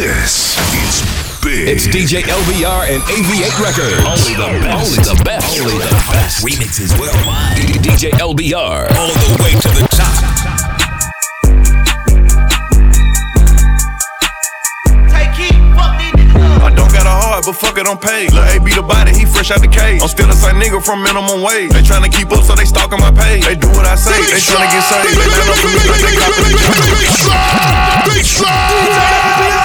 This 0.00 0.56
is 0.80 1.04
big. 1.44 1.68
It's 1.68 1.84
DJ 1.84 2.24
LBR 2.24 2.88
and 2.88 3.04
AV8 3.04 3.52
Records. 3.60 4.00
Only 4.00 4.32
the 4.32 4.48
best. 4.64 4.80
Only 4.80 4.96
the 5.04 5.16
best. 5.28 5.60
Only 5.60 5.76
the 5.76 5.92
best. 6.08 6.40
Remixes 6.40 6.96
worldwide. 6.96 7.60
DJ 7.84 8.08
LBR. 8.16 8.88
All 8.96 9.12
the 9.12 9.36
way 9.44 9.52
to 9.60 9.68
the 9.76 9.84
top. 9.92 10.08
I 16.64 16.72
don't 16.72 16.92
got 16.96 17.04
a 17.04 17.12
heart, 17.12 17.44
but 17.44 17.52
fuck 17.52 17.76
it, 17.76 17.86
I'm 17.86 17.98
paid. 17.98 18.32
Lil' 18.32 18.56
A 18.56 18.58
be 18.64 18.72
the 18.72 18.80
body, 18.80 19.12
he 19.12 19.26
fresh 19.26 19.50
out 19.50 19.60
the 19.60 19.68
cage. 19.68 20.00
I'm 20.00 20.08
still 20.08 20.28
the 20.28 20.32
same 20.32 20.56
nigga 20.56 20.82
from 20.82 21.02
minimum 21.02 21.44
wage. 21.44 21.76
They 21.76 21.84
tryna 21.84 22.08
keep 22.08 22.32
up, 22.32 22.44
so 22.44 22.54
they 22.54 22.64
stalking 22.64 23.00
my 23.00 23.12
page. 23.12 23.44
They 23.44 23.54
do 23.54 23.68
what 23.76 23.84
I 23.84 23.96
say, 23.96 24.16
they 24.16 24.40
tryna 24.40 24.72
get 24.72 24.80
saved. 24.80 25.12
They 25.12 25.28
line 25.28 25.44
up 25.44 25.60
for 25.60 25.68
me 25.68 25.84
like 25.92 26.00
they 26.00 26.16
copping 26.16 26.56
the 26.56 26.64
Big 28.08 28.24
slide. 28.24 28.80
Big 29.44 29.59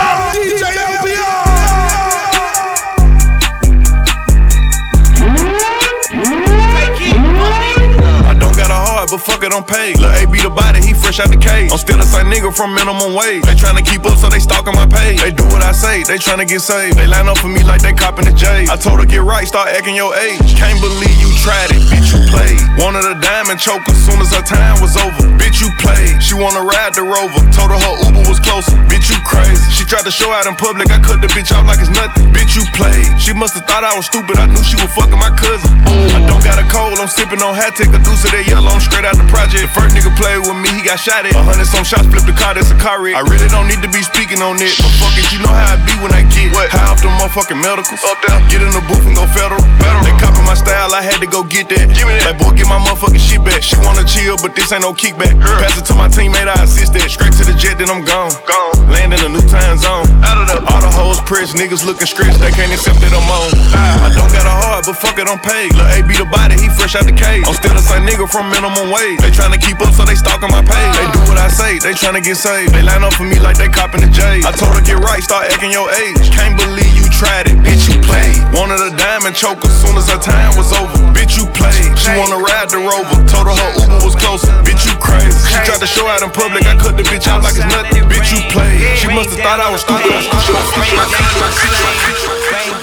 it, 9.19 9.53
I'm 9.53 9.63
paid. 9.63 9.99
Lil' 9.99 10.11
A 10.11 10.25
be 10.27 10.41
the 10.41 10.49
body, 10.49 10.81
he 10.81 10.93
fresh 10.93 11.19
out 11.19 11.29
the 11.29 11.37
cage. 11.37 11.71
I'm 11.71 11.77
still 11.77 11.97
the 11.97 12.05
same 12.07 12.27
nigga 12.27 12.51
from 12.53 12.73
minimum 12.75 13.15
wage. 13.15 13.43
They 13.43 13.55
tryna 13.55 13.85
keep 13.85 14.05
up, 14.05 14.17
so 14.17 14.29
they 14.29 14.39
stalking 14.39 14.75
my 14.75 14.87
page. 14.87 15.21
They 15.21 15.31
do 15.31 15.45
what 15.51 15.63
I 15.63 15.71
say, 15.71 16.03
they 16.03 16.17
tryna 16.17 16.47
get 16.47 16.61
saved. 16.61 16.97
They 16.97 17.07
line 17.07 17.27
up 17.27 17.37
for 17.37 17.47
me 17.47 17.63
like 17.63 17.81
they 17.81 17.93
copping 17.93 18.25
the 18.25 18.33
J. 18.33 18.67
I 18.67 18.75
told 18.75 18.99
her 18.99 19.05
get 19.05 19.23
right, 19.23 19.47
start 19.47 19.69
acting 19.69 19.95
your 19.95 20.15
age. 20.15 20.55
Can't 20.57 20.79
believe 20.81 21.15
you 21.21 21.31
tried 21.39 21.71
it, 21.71 21.81
bitch, 21.87 22.11
you 22.11 22.19
played. 22.27 22.59
Wanted 22.81 23.07
a 23.07 23.15
diamond 23.21 23.59
choke 23.59 23.87
as 23.87 23.97
soon 24.03 24.19
as 24.19 24.33
her 24.35 24.43
time 24.43 24.81
was 24.83 24.97
over. 24.99 25.31
Bitch, 25.39 25.63
you 25.63 25.71
played. 25.79 26.19
She 26.19 26.35
wanna 26.35 26.63
ride 26.65 26.93
the 26.93 27.03
rover. 27.07 27.39
Told 27.55 27.71
her 27.71 27.79
her 27.79 27.95
Uber 28.09 28.27
was 28.27 28.39
closer. 28.43 28.75
Bitch, 28.91 29.07
you 29.07 29.17
crazy. 29.23 29.63
She 29.71 29.85
tried 29.85 30.03
to 30.03 30.11
show 30.11 30.31
out 30.33 30.47
in 30.47 30.55
public. 30.55 30.91
I 30.91 30.99
cut 30.99 31.21
the 31.21 31.29
bitch 31.31 31.55
off 31.55 31.63
like 31.63 31.79
it's 31.79 31.93
nothing. 31.93 32.33
Bitch, 32.35 32.57
you 32.57 32.65
played. 32.75 33.07
She 33.21 33.31
must've 33.31 33.63
thought 33.69 33.85
I 33.85 33.95
was 33.95 34.05
stupid. 34.09 34.35
I 34.41 34.47
knew 34.49 34.63
she 34.65 34.75
was 34.75 34.91
fucking 34.91 35.17
my 35.17 35.31
cousin. 35.37 35.71
I 35.87 36.19
don't 36.27 36.43
got 36.43 36.59
a 36.59 36.65
cold. 36.67 36.99
I'm 36.99 37.07
sipping 37.07 37.39
on 37.39 37.55
hat. 37.55 37.77
Take 37.77 37.93
a 37.93 38.01
deuce 38.01 38.25
of 38.25 38.31
that 38.35 38.43
yellow. 38.49 38.73
I'm 38.73 38.81
straight 38.81 39.04
out 39.05 39.15
the 39.15 39.27
project. 39.29 39.61
The 39.61 39.71
first 39.71 39.93
nigga 39.93 40.09
played 40.17 40.41
with 40.41 40.57
me. 40.57 40.73
He 40.73 40.81
got 40.81 40.97
shot 40.97 41.23
at. 41.23 41.37
A 41.37 41.43
hundred 41.45 41.69
some 41.69 41.85
shots. 41.85 42.09
Flipped 42.09 42.25
the 42.25 42.33
car. 42.33 42.57
That's 42.57 42.73
a 42.73 42.77
car 42.81 42.99
wreck. 42.99 43.13
I 43.13 43.21
really 43.21 43.47
don't 43.53 43.69
need 43.69 43.79
to 43.85 43.91
be 43.93 44.01
speaking 44.01 44.41
on 44.41 44.57
it. 44.57 44.73
But 44.81 44.91
fuck 44.97 45.13
it. 45.15 45.25
You 45.29 45.45
know 45.45 45.53
how 45.53 45.77
I 45.77 45.79
be 45.85 45.93
when 46.01 46.11
I 46.11 46.25
get 46.33 46.49
what? 46.51 46.67
High 46.73 46.89
off 46.89 46.99
the 47.05 47.13
motherfucking 47.13 47.61
medicals. 47.61 48.01
Up 48.01 48.17
there. 48.25 48.35
Get 48.49 48.65
in 48.65 48.73
the 48.73 48.81
booth 48.89 49.05
and 49.05 49.13
go 49.13 49.29
federal. 49.31 49.61
federal. 49.77 50.01
They 50.03 50.15
copy 50.17 50.41
my 50.43 50.57
style. 50.57 50.91
I 50.91 51.05
had 51.05 51.21
to 51.21 51.29
go 51.29 51.45
get 51.45 51.69
that. 51.69 51.85
Give 51.93 52.09
me 52.09 52.17
that. 52.17 52.33
Like 52.33 52.37
boy, 52.41 52.57
get 52.57 52.65
my 52.65 52.81
motherfucking 52.81 53.21
shit 53.21 53.45
back. 53.45 53.61
She 53.61 53.77
wanna 53.85 54.03
chill, 54.03 54.35
but 54.41 54.57
this 54.57 54.73
ain't 54.73 54.81
no 54.81 54.91
kickback. 54.97 55.37
Pass 55.37 55.77
it 55.77 55.85
to 55.91 55.95
my 55.95 56.09
teammate. 56.09 56.49
I 56.49 56.65
assist 56.65 56.97
that. 56.97 57.05
Straight 57.07 57.37
to 57.37 57.45
the 57.45 57.53
jet, 57.53 57.77
then 57.77 57.93
I'm 57.93 58.01
gone. 58.01 58.33
Gone. 58.49 58.89
Land 58.89 59.13
in 59.13 59.21
a 59.21 59.29
new 59.29 59.45
time 59.45 59.77
zone. 59.77 60.09
Out 60.25 60.41
of 60.41 60.45
the 60.49 60.57
all 60.65 60.81
the 60.81 60.89
hoes 60.89 61.21
press. 61.29 61.53
Niggas 61.53 61.85
looking 61.85 62.09
stretched. 62.09 62.41
They 62.41 62.51
can't 62.51 62.73
accept 62.73 62.97
that 63.05 63.13
I'm 63.13 63.29
on. 63.29 63.49
Ah. 63.75 64.07
I 64.07 64.09
don't 64.17 64.31
got 64.33 64.45
a 64.49 64.55
heart, 64.65 64.85
but 64.89 64.97
fuck 64.97 65.17
it, 65.21 65.27
I'm 65.29 65.39
paid. 65.39 65.73
Lil' 65.77 65.85
A 65.93 66.01
be 66.05 66.17
the 66.17 66.25
body. 66.25 66.57
He 66.57 66.69
fresh 66.73 66.95
out 66.95 67.05
the 67.05 67.13
cage. 67.13 67.45
I'm 67.45 67.53
still 67.53 67.73
the 67.73 67.83
same 67.83 68.05
nigga 68.05 68.25
from 68.29 68.49
minimum 68.49 68.89
wage. 68.95 69.19
They 69.19 69.31
tryna 69.31 69.59
keep 69.59 69.79
up, 69.83 69.91
so 69.91 70.07
they 70.07 70.15
stalking 70.15 70.49
my 70.49 70.63
page. 70.63 70.91
They 70.95 71.07
do 71.11 71.19
what 71.27 71.37
I 71.37 71.51
say. 71.51 71.77
They 71.79 71.91
tryna 71.91 72.23
get 72.23 72.39
saved. 72.39 72.71
They 72.71 72.81
line 72.81 73.03
up 73.03 73.13
for 73.13 73.27
me 73.27 73.39
like 73.39 73.59
they 73.59 73.67
copping 73.67 74.01
the 74.01 74.09
J. 74.09 74.41
I 74.47 74.51
told 74.55 74.75
her 74.75 74.81
get 74.81 74.99
right, 75.03 75.21
start 75.21 75.51
acting 75.51 75.71
your 75.71 75.91
age. 75.91 76.31
Can't 76.31 76.55
believe 76.55 76.95
you 76.95 77.07
tried 77.11 77.51
it, 77.51 77.59
bitch. 77.59 77.91
You 77.91 77.99
played. 78.07 78.39
Wanted 78.55 78.79
a 78.79 78.95
diamond 78.95 79.35
choke 79.35 79.59
as 79.67 79.75
soon 79.75 79.99
as 79.99 80.07
her 80.07 80.19
time 80.19 80.55
was 80.55 80.71
over. 80.71 80.95
Bitch, 81.11 81.35
you 81.35 81.45
played. 81.51 81.91
She 81.99 82.15
wanna 82.15 82.39
ride 82.39 82.71
the 82.71 82.79
rover. 82.79 83.19
Told 83.27 83.51
her 83.51 83.55
her 83.55 83.71
Uber 83.83 83.99
was 84.07 84.15
closer. 84.15 84.51
Bitch, 84.63 84.87
you 84.87 84.95
crazy. 85.03 85.35
She 85.51 85.59
tried 85.67 85.83
to 85.83 85.87
show 85.87 86.07
out 86.07 86.23
in 86.23 86.31
public. 86.31 86.63
I 86.65 86.79
cut 86.79 86.95
the 86.95 87.03
bitch 87.03 87.27
out 87.27 87.43
like 87.43 87.59
it's 87.59 87.67
nothing. 87.67 88.07
Bitch, 88.07 88.31
you 88.31 88.39
played. 88.51 88.79
She 88.97 89.07
must've 89.11 89.39
thought 89.43 89.59
I 89.59 89.69
was 89.71 89.81
stupid. 89.83 90.11
Rain 90.11 90.23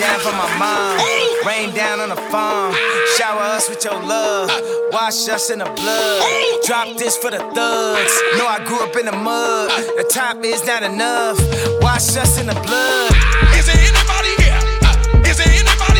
down 0.02 0.18
for 0.18 0.34
my 0.34 0.50
mom. 0.58 0.98
Rain 1.46 1.74
down 1.74 2.00
on 2.00 2.08
the 2.08 2.20
farm. 2.30 2.74
Shower 3.16 3.42
us 3.56 3.68
with 3.68 3.84
your 3.84 4.00
love. 4.02 4.50
Wash 4.90 5.28
us 5.28 5.50
in 5.50 5.60
the 5.60 5.70
blood. 5.78 6.22
Drop 6.66 6.88
this 6.98 7.16
for 7.16 7.30
the 7.30 7.38
thugs. 7.38 8.14
Know 8.36 8.46
I 8.46 8.58
grew 8.66 8.80
up 8.82 8.96
in 8.96 9.06
the 9.06 9.12
mud. 9.12 9.70
The 9.98 10.06
top 10.10 10.44
is 10.44 10.66
not 10.66 10.82
enough. 10.82 11.38
Wash 11.80 12.16
us 12.16 12.40
in 12.40 12.46
the 12.46 12.58
blood. 12.66 13.12
Is 13.54 13.66
there 13.66 13.78
anybody 13.78 14.32
here? 14.42 14.58
Uh, 14.82 15.22
there 15.38 15.54
anybody 15.54 15.91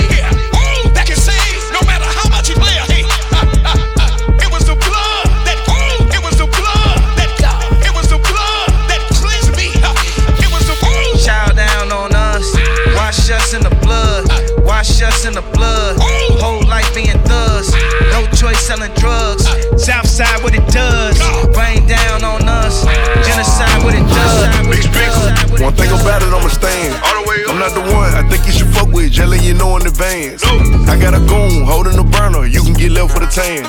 Wash 14.83 15.01
us 15.03 15.25
in 15.27 15.33
the 15.33 15.47
blood. 15.55 15.95
Whole 16.43 16.67
life 16.67 16.93
being 16.93 17.15
thugs. 17.23 17.71
No 18.11 18.27
choice 18.35 18.59
selling 18.67 18.91
drugs. 18.99 19.47
Southside 19.79 20.43
what 20.43 20.57
it 20.59 20.67
does. 20.75 21.15
Rain 21.55 21.87
down 21.87 22.25
on 22.25 22.43
us. 22.49 22.83
Genocide 23.23 23.79
what 23.85 23.95
it 23.95 24.03
does. 24.11 24.51
Big 24.67 24.83
speaker. 24.83 25.63
One 25.63 25.73
thing 25.79 25.87
about 25.87 26.27
it, 26.27 26.35
I'ma 26.35 26.51
stand. 26.51 26.99
All 26.99 27.23
the 27.23 27.31
way 27.31 27.45
up. 27.47 27.55
I'm 27.55 27.61
not 27.63 27.75
the 27.79 27.95
one 27.95 28.11
I 28.11 28.27
think 28.29 28.45
you 28.45 28.51
should 28.51 28.75
fuck 28.75 28.91
with, 28.91 29.13
just 29.13 29.31
let 29.31 29.45
you 29.45 29.55
know 29.55 29.77
in 29.77 29.87
advance. 29.87 30.43
I 30.43 30.99
got 30.99 31.15
a 31.15 31.23
goon 31.31 31.63
holding 31.63 31.95
the 31.95 32.03
burner, 32.03 32.45
you 32.47 32.65
can 32.65 32.73
get 32.73 32.91
left 32.91 33.15
for 33.15 33.21
the 33.21 33.31
tan. 33.31 33.63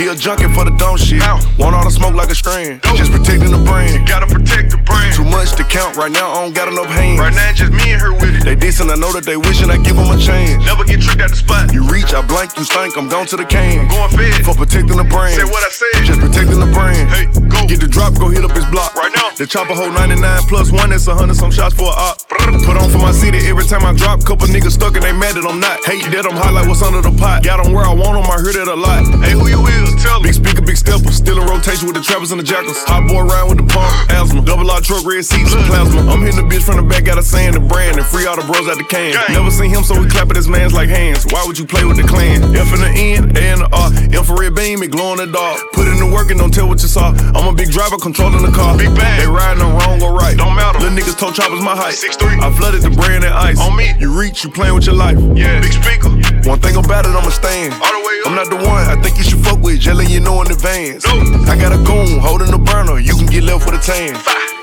He 0.00 0.08
a 0.08 0.16
junkie 0.16 0.48
for 0.56 0.64
the 0.64 0.72
dumb 0.80 0.96
shit. 0.96 1.20
Want 1.60 1.76
all 1.76 1.84
the 1.84 1.92
smoke 1.92 2.16
like 2.16 2.32
a 2.32 2.34
strand. 2.34 2.80
Just 2.96 3.12
protecting 3.12 3.52
the 3.52 3.60
brand. 3.68 4.08
gotta 4.08 4.24
protect 4.24 4.72
the 4.72 4.80
brand. 4.80 5.12
Too 5.12 5.28
much 5.28 5.52
to 5.60 5.64
count 5.68 5.92
right 6.00 6.08
now, 6.08 6.32
I 6.32 6.40
don't 6.40 6.56
got 6.56 6.72
enough 6.72 6.88
hands. 6.88 7.20
Right 7.20 7.36
now, 7.36 7.52
it's 7.52 7.60
just 7.60 7.68
me 7.68 7.92
and 7.92 8.00
her 8.00 8.16
with 8.16 8.32
it. 8.32 8.40
They 8.48 8.56
decent, 8.56 8.88
I 8.88 8.96
know 8.96 9.12
that 9.12 9.28
they 9.28 9.36
wishing 9.36 9.68
I 9.68 9.76
give 9.76 10.00
them 10.00 10.08
a 10.08 10.16
chance. 10.16 10.64
Never 10.64 10.88
get 10.88 11.04
tricked 11.04 11.20
at 11.20 11.28
the 11.28 11.36
spot. 11.36 11.68
You 11.76 11.84
reach, 11.84 12.16
I 12.16 12.24
blank, 12.24 12.56
you 12.56 12.64
stink, 12.64 12.96
I'm 12.96 13.12
gone 13.12 13.28
to 13.28 13.36
the 13.36 13.44
can. 13.44 13.84
I'm 13.84 13.92
Going 13.92 14.08
fed. 14.16 14.40
For 14.40 14.56
protecting 14.56 14.96
the 14.96 15.04
brand. 15.04 15.36
Say 15.36 15.44
what 15.44 15.60
I 15.60 15.68
said. 15.68 16.08
Just 16.08 16.24
protecting 16.24 16.64
the 16.64 16.72
brand. 16.72 17.04
Hey, 17.12 17.28
go. 17.52 17.60
Get 17.68 17.84
the 17.84 17.90
drop, 17.92 18.16
go 18.16 18.32
hit 18.32 18.40
up 18.40 18.56
his 18.56 18.64
block. 18.72 18.96
Right 18.96 19.12
now. 19.12 19.36
The 19.36 19.44
chopper 19.44 19.76
hold 19.76 19.92
99 19.92 20.20
plus 20.48 20.72
one, 20.72 20.96
it's 20.96 21.08
a 21.08 21.14
hundred 21.14 21.36
some 21.36 21.52
shots 21.52 21.76
for 21.76 21.92
a 21.92 21.96
op. 22.08 22.24
Put 22.64 22.76
on 22.80 22.88
for 22.88 22.98
my 22.98 23.12
city 23.12 23.44
every 23.52 23.64
time 23.64 23.84
I 23.84 23.92
drop. 23.92 24.24
Couple 24.24 24.48
niggas 24.48 24.80
stuck 24.80 24.96
and 24.96 25.04
they 25.04 25.12
mad 25.12 25.36
that 25.36 25.44
I'm 25.44 25.60
not. 25.60 25.84
Hate 25.84 26.08
that 26.12 26.24
I'm 26.24 26.36
hot 26.36 26.52
like 26.52 26.68
what's 26.68 26.80
under 26.80 27.00
the 27.00 27.12
pot. 27.20 27.44
Got 27.44 27.62
them 27.62 27.72
where 27.72 27.84
I 27.84 27.92
want 27.92 28.16
them, 28.16 28.28
I 28.32 28.40
heard 28.40 28.56
it 28.56 28.68
a 28.68 28.74
lot. 28.74 29.04
Hey, 29.20 29.32
who 29.32 29.48
you 29.48 29.60
is? 29.68 29.89
Tell 29.98 30.20
Big 30.22 30.34
speaker, 30.34 30.60
big 30.60 30.76
stepper. 30.76 31.10
Still 31.12 31.40
in 31.40 31.46
rotation 31.48 31.86
with 31.88 31.96
the 31.96 32.04
trappers 32.04 32.30
and 32.30 32.38
the 32.38 32.44
jackals. 32.44 32.76
Hot 32.84 33.08
boy 33.08 33.24
round 33.24 33.48
with 33.48 33.58
the 33.58 33.68
pump, 33.72 33.88
asthma. 34.12 34.44
Double 34.44 34.70
R 34.70 34.80
truck, 34.80 35.04
red 35.04 35.24
seats, 35.24 35.52
and 35.52 35.64
plasma. 35.64 36.04
I'm 36.12 36.20
hitting 36.20 36.44
the 36.44 36.46
bitch 36.46 36.62
from 36.62 36.76
the 36.76 36.84
back, 36.84 37.04
got 37.04 37.16
a 37.16 37.22
saying 37.22 37.56
the 37.56 37.60
brand 37.60 37.96
and 37.96 38.06
free 38.06 38.26
all 38.26 38.36
the 38.36 38.44
bros 38.44 38.68
out 38.68 38.76
the 38.76 38.84
can. 38.84 39.16
Gang. 39.16 39.32
Never 39.32 39.50
seen 39.50 39.70
him, 39.70 39.82
so 39.82 39.98
we 39.98 40.08
clap 40.08 40.28
at 40.28 40.36
his 40.36 40.48
mans 40.48 40.72
like 40.72 40.88
hands. 40.88 41.24
Why 41.32 41.42
would 41.46 41.58
you 41.58 41.64
play 41.64 41.84
with 41.84 41.96
the 41.96 42.04
clan? 42.04 42.44
F 42.54 42.68
in 42.72 42.80
the 42.84 42.92
N, 42.92 43.32
A 43.36 43.42
in 43.56 43.58
the 43.64 43.68
R. 43.72 43.88
Infrared 44.12 44.54
beam, 44.54 44.82
it 44.82 44.90
glow 44.90 45.16
in 45.16 45.18
the 45.24 45.28
dark. 45.30 45.60
Put 45.72 45.88
in 45.88 45.96
the 45.96 46.10
work 46.12 46.30
and 46.30 46.38
don't 46.38 46.52
tell 46.52 46.68
what 46.68 46.82
you 46.82 46.88
saw. 46.88 47.16
I'm 47.32 47.48
a 47.48 47.54
big 47.54 47.70
driver 47.70 47.96
controlling 47.96 48.44
the 48.44 48.52
car. 48.52 48.76
Big 48.76 48.92
bang. 48.92 49.20
They 49.20 49.28
riding 49.30 49.62
on 49.62 49.72
wrong 49.78 50.02
or 50.02 50.12
right. 50.12 50.36
Don't 50.36 50.54
matter. 50.54 50.80
Little 50.80 50.96
niggas 50.96 51.16
told 51.16 51.34
choppers 51.34 51.62
my 51.62 51.76
height. 51.76 51.94
Six 51.94 52.16
three. 52.16 52.36
I 52.40 52.52
flooded 52.52 52.82
the 52.82 52.90
brand 52.90 53.24
and 53.24 53.32
ice. 53.32 53.60
On 53.60 53.76
me. 53.76 53.94
You 53.98 54.12
reach, 54.12 54.44
you 54.44 54.50
playing 54.50 54.74
with 54.74 54.84
your 54.84 54.96
life. 54.96 55.16
Yeah. 55.32 55.60
Big 55.60 55.72
speaker. 55.72 56.10
One 56.44 56.60
thing 56.60 56.76
about 56.76 57.06
it, 57.06 57.14
I'ma 57.14 57.30
stand. 57.30 57.72
All 57.78 57.92
the 57.94 58.02
way 58.04 58.20
up. 58.24 58.26
I'm 58.26 58.34
not 58.34 58.50
the 58.50 58.56
one 58.56 58.82
I 58.90 58.96
think 59.00 59.18
you 59.18 59.24
should 59.24 59.40
fuck 59.40 59.62
with, 59.62 59.69
just 59.78 59.96
letting 59.96 60.12
you 60.12 60.20
know 60.20 60.40
in 60.42 60.50
advance. 60.50 61.04
No. 61.06 61.44
I 61.46 61.54
got 61.54 61.72
a 61.72 61.78
goon 61.84 62.18
holding 62.18 62.50
the 62.50 62.58
burner, 62.58 62.98
you 62.98 63.14
can 63.14 63.26
get 63.26 63.44
left 63.44 63.66
with 63.66 63.78
a 63.78 63.82
tan. 63.82 64.16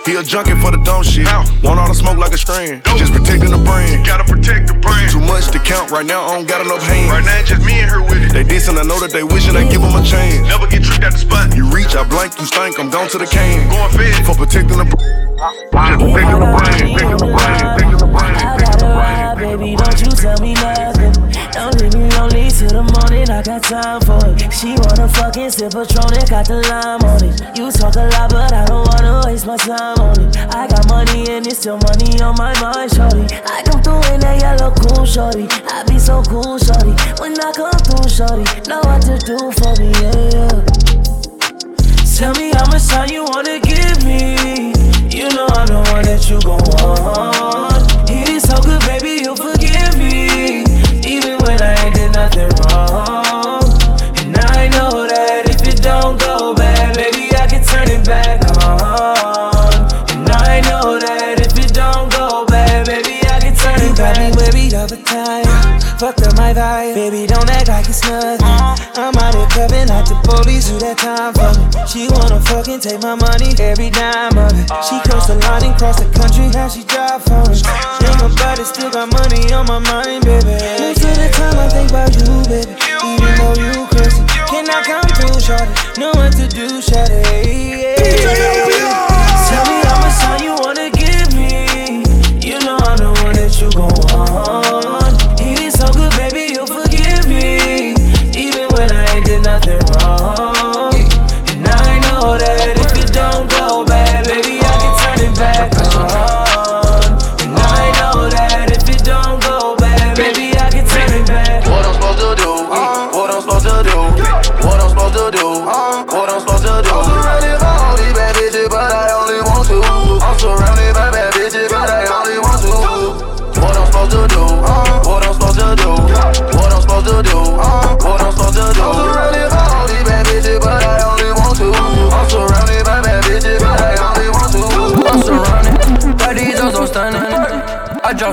He 0.07 0.15
a 0.15 0.23
junkie 0.23 0.55
for 0.63 0.71
the 0.71 0.79
dumb 0.87 1.03
shit. 1.03 1.27
Ow. 1.27 1.43
Want 1.63 1.83
all 1.83 1.87
the 1.87 1.93
smoke 1.93 2.15
like 2.15 2.31
a 2.31 2.39
strand. 2.39 2.79
No. 2.87 2.95
Just 2.95 3.11
protecting 3.11 3.51
the 3.51 3.59
brand. 3.59 4.07
Gotta 4.07 4.23
protect 4.23 4.71
the 4.71 4.75
brand. 4.79 5.11
Too 5.11 5.19
much 5.19 5.51
to 5.51 5.59
count 5.59 5.91
right 5.91 6.05
now, 6.05 6.23
I 6.23 6.39
don't 6.39 6.47
got 6.47 6.63
enough 6.63 6.81
hands. 6.81 7.11
Right 7.11 7.25
now, 7.27 7.39
it's 7.39 7.49
just 7.51 7.59
me 7.67 7.83
and 7.83 7.91
her 7.91 8.01
with 8.01 8.23
it. 8.23 8.31
They 8.31 8.43
decent, 8.43 8.79
I 8.79 8.83
know 8.83 8.99
that 9.03 9.11
they 9.11 9.23
wishing 9.23 9.55
I 9.59 9.67
give 9.67 9.83
them 9.83 9.91
a 9.91 10.03
chance. 10.03 10.47
Never 10.47 10.67
get 10.67 10.83
tricked 10.83 11.03
at 11.03 11.11
the 11.11 11.19
spot. 11.19 11.51
You 11.55 11.67
reach, 11.67 11.95
I 11.95 12.07
blank, 12.07 12.39
you 12.39 12.47
stink, 12.47 12.79
I'm 12.79 12.89
gone 12.89 13.11
to 13.11 13.17
the 13.19 13.27
can. 13.27 13.67
Going 13.67 13.91
fed. 13.99 14.23
For 14.23 14.35
protecting 14.35 14.79
the 14.79 14.87
brand. 14.87 15.27
Just 15.35 15.99
protecting 15.99 16.39
the 16.39 16.49
brand, 16.55 16.79
protecting 16.87 17.19
the 17.19 17.27
brand, 17.27 17.59
protecting 17.75 17.99
the 17.99 18.07
brand, 18.07 18.35
protecting 18.39 18.79
the 18.79 18.89
brand. 18.95 19.39
baby, 19.43 19.75
don't 19.75 19.99
you 19.99 20.11
tell 20.15 20.39
me 20.39 20.53
nothing. 20.55 20.96
Don't 21.57 21.73
leave 21.81 21.97
me 21.97 22.05
lonely 22.13 22.53
till 22.53 22.69
the 22.69 22.85
morning, 22.85 23.25
I 23.33 23.41
got 23.41 23.65
time 23.65 23.97
for 24.05 24.21
it. 24.29 24.53
She 24.53 24.77
wanna 24.77 25.09
fucking 25.09 25.49
sip 25.49 25.73
Patron 25.73 26.13
and 26.13 26.29
got 26.29 26.45
the 26.45 26.61
lime 26.69 27.01
on 27.01 27.17
it. 27.25 27.33
You 27.57 27.73
talk 27.73 27.97
a 27.97 28.05
lot, 28.13 28.29
but 28.29 28.53
I 28.53 28.61
don't 28.69 28.85
wanna 28.85 29.25
waste 29.25 29.47
my 29.49 29.57
time 29.57 29.97
on 29.97 30.21
it. 30.21 30.37
I 30.53 30.69
got 30.69 30.85
money 30.85 31.25
and 31.33 31.47
it's 31.49 31.65
still 31.65 31.81
money 31.81 32.21
on 32.21 32.37
my 32.37 32.53
mind, 32.61 32.93
shorty. 32.93 33.25
I 33.49 33.65
come 33.65 33.81
through 33.81 34.05
in 34.13 34.21
that 34.21 34.37
yellow 34.37 34.69
cool, 34.69 35.01
shorty. 35.01 35.49
I 35.65 35.81
be 35.89 35.97
so 35.97 36.21
cool, 36.29 36.61
shorty. 36.61 36.93
When 37.17 37.33
I 37.41 37.49
come 37.49 37.73
through, 37.89 38.05
shorty, 38.05 38.45
know 38.69 38.77
what 38.85 39.01
to 39.09 39.17
do 39.17 39.49
for 39.57 39.73
me, 39.81 39.89
yeah, 39.97 40.37
yeah. 40.37 40.61
Tell 42.05 42.37
me 42.37 42.53
how 42.53 42.69
much 42.69 42.85
time 42.85 43.09
you 43.09 43.25
wanna 43.25 43.57
give 43.65 44.05
me. 44.05 44.77
You 45.09 45.25
know 45.33 45.49
I'm 45.57 45.65
the 45.65 45.81
one 45.89 46.05
that 46.05 46.21
you 46.29 46.37
gon' 46.45 46.61
want. 46.77 47.81
It 48.13 48.29
is 48.29 48.45
so 48.45 48.61
good, 48.61 48.81
baby, 48.85 49.25
you'll 49.25 49.35
forgive 49.35 49.56
nothing 52.27 52.49
wrong. 52.65 53.06
My 66.47 66.53
vibe, 66.53 66.95
baby, 66.95 67.27
don't 67.27 67.49
act 67.49 67.67
like 67.67 67.89
it's 67.89 68.03
nothing. 68.03 68.39
I'm 68.95 69.15
out 69.19 69.35
here 69.35 69.47
clubbing 69.51 69.87
like 69.91 70.07
the 70.07 70.15
police, 70.23 70.69
who 70.69 70.79
that 70.79 70.95
time 70.95 71.35
for 71.35 71.51
me? 71.59 71.65
She 71.87 72.07
wanna 72.07 72.39
fucking 72.39 72.79
take 72.79 73.01
my 73.01 73.15
money, 73.15 73.51
every 73.59 73.89
dime 73.89 74.37
of 74.37 74.55
it. 74.55 74.67
She 74.87 74.95
crossed 75.03 75.27
the 75.27 75.35
line 75.43 75.67
and 75.67 75.75
crossed 75.75 75.99
the 75.99 76.07
country, 76.15 76.47
how 76.55 76.69
she 76.71 76.87
drive 76.87 77.23
for 77.27 77.43
me? 77.51 77.59
Think 77.99 78.19
about 78.23 78.59
it, 78.59 78.67
still 78.67 78.91
got 78.91 79.11
money 79.11 79.51
on 79.51 79.67
my 79.67 79.79
mind, 79.91 80.23
baby. 80.23 80.55
Most 80.79 81.03
of 81.03 81.15
the 81.19 81.27
time 81.35 81.57
I 81.59 81.67
think 81.67 81.91
about 81.91 82.15
you, 82.15 82.31
baby. 82.47 82.71
Even 82.79 83.31
though 83.35 83.57
you 83.59 83.83
crazy, 83.91 84.23
can 84.47 84.71
I 84.71 84.79
come 84.87 85.07
through, 85.19 85.43
shorty? 85.43 85.71
Know 85.99 86.15
what 86.15 86.31
to 86.39 86.47
do, 86.47 86.79
shorty. 86.79 87.91
Tell 88.23 88.56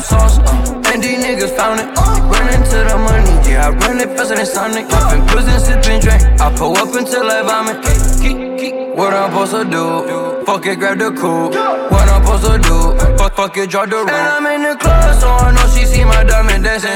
sauce, 0.04 0.38
uh, 0.38 0.92
and 0.92 1.02
these 1.02 1.18
niggas 1.24 1.56
found 1.56 1.80
it. 1.80 1.88
Run 1.96 2.62
to 2.70 2.78
the 2.88 2.96
money, 2.96 3.34
yeah, 3.48 3.68
I 3.68 3.70
run 3.70 3.98
it 4.00 4.16
faster 4.16 4.36
than 4.36 4.46
Sonic. 4.46 4.88
Poppin' 4.88 5.26
pills 5.26 5.48
and 5.48 5.62
sippin' 5.62 6.00
drink. 6.00 6.22
I 6.40 6.54
pull 6.56 6.76
up 6.76 6.94
until 6.94 7.24
I 7.30 7.42
vomit. 7.42 7.82
Keep, 8.20 8.58
keep, 8.58 8.74
what 8.96 9.12
I'm 9.12 9.30
supposed 9.30 9.52
to 9.52 9.64
do? 9.64 10.44
Fuck 10.44 10.66
it, 10.66 10.78
grab 10.78 10.98
the 10.98 11.10
coupe. 11.10 11.54
What 11.90 12.08
I'm 12.08 12.22
supposed 12.22 12.44
to 12.44 12.58
do? 12.60 13.16
Fuck, 13.18 13.34
fuck 13.34 13.56
it, 13.56 13.70
drop 13.70 13.88
the 13.88 13.96
room. 13.96 14.08
And 14.08 14.28
I'm 14.34 14.46
in 14.46 14.62
the 14.62 14.76
club, 14.76 15.14
so 15.18 15.28
I 15.28 15.50
know 15.50 15.66
she 15.72 15.84
see 15.86 16.04
my 16.04 16.22
diamond 16.22 16.64
dancing. 16.64 16.90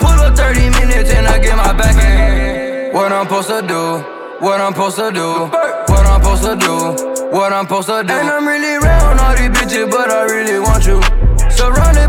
Pull 0.00 0.18
up 0.26 0.36
30 0.36 0.70
minutes 0.80 1.10
and 1.10 1.26
I 1.26 1.38
get 1.38 1.56
my 1.56 1.72
back 1.72 1.96
in. 2.02 2.92
What 2.92 3.12
I'm 3.12 3.26
supposed 3.26 3.48
to 3.48 3.62
do? 3.62 4.04
What 4.40 4.60
I'm 4.60 4.72
supposed 4.72 4.96
to 4.98 5.10
do? 5.12 5.48
What 5.88 6.06
I'm 6.06 6.22
supposed 6.22 6.42
to 6.44 6.56
do? 6.56 7.30
What 7.30 7.52
I'm 7.52 7.64
supposed 7.64 7.88
to 7.88 8.02
do? 8.04 8.12
And 8.12 8.28
I'm 8.28 8.46
really 8.46 8.76
around 8.76 9.18
all 9.18 9.34
these 9.34 9.48
bitches, 9.48 9.90
but 9.90 10.10
I 10.10 10.24
really 10.24 10.58
want 10.60 10.84
you. 10.86 11.05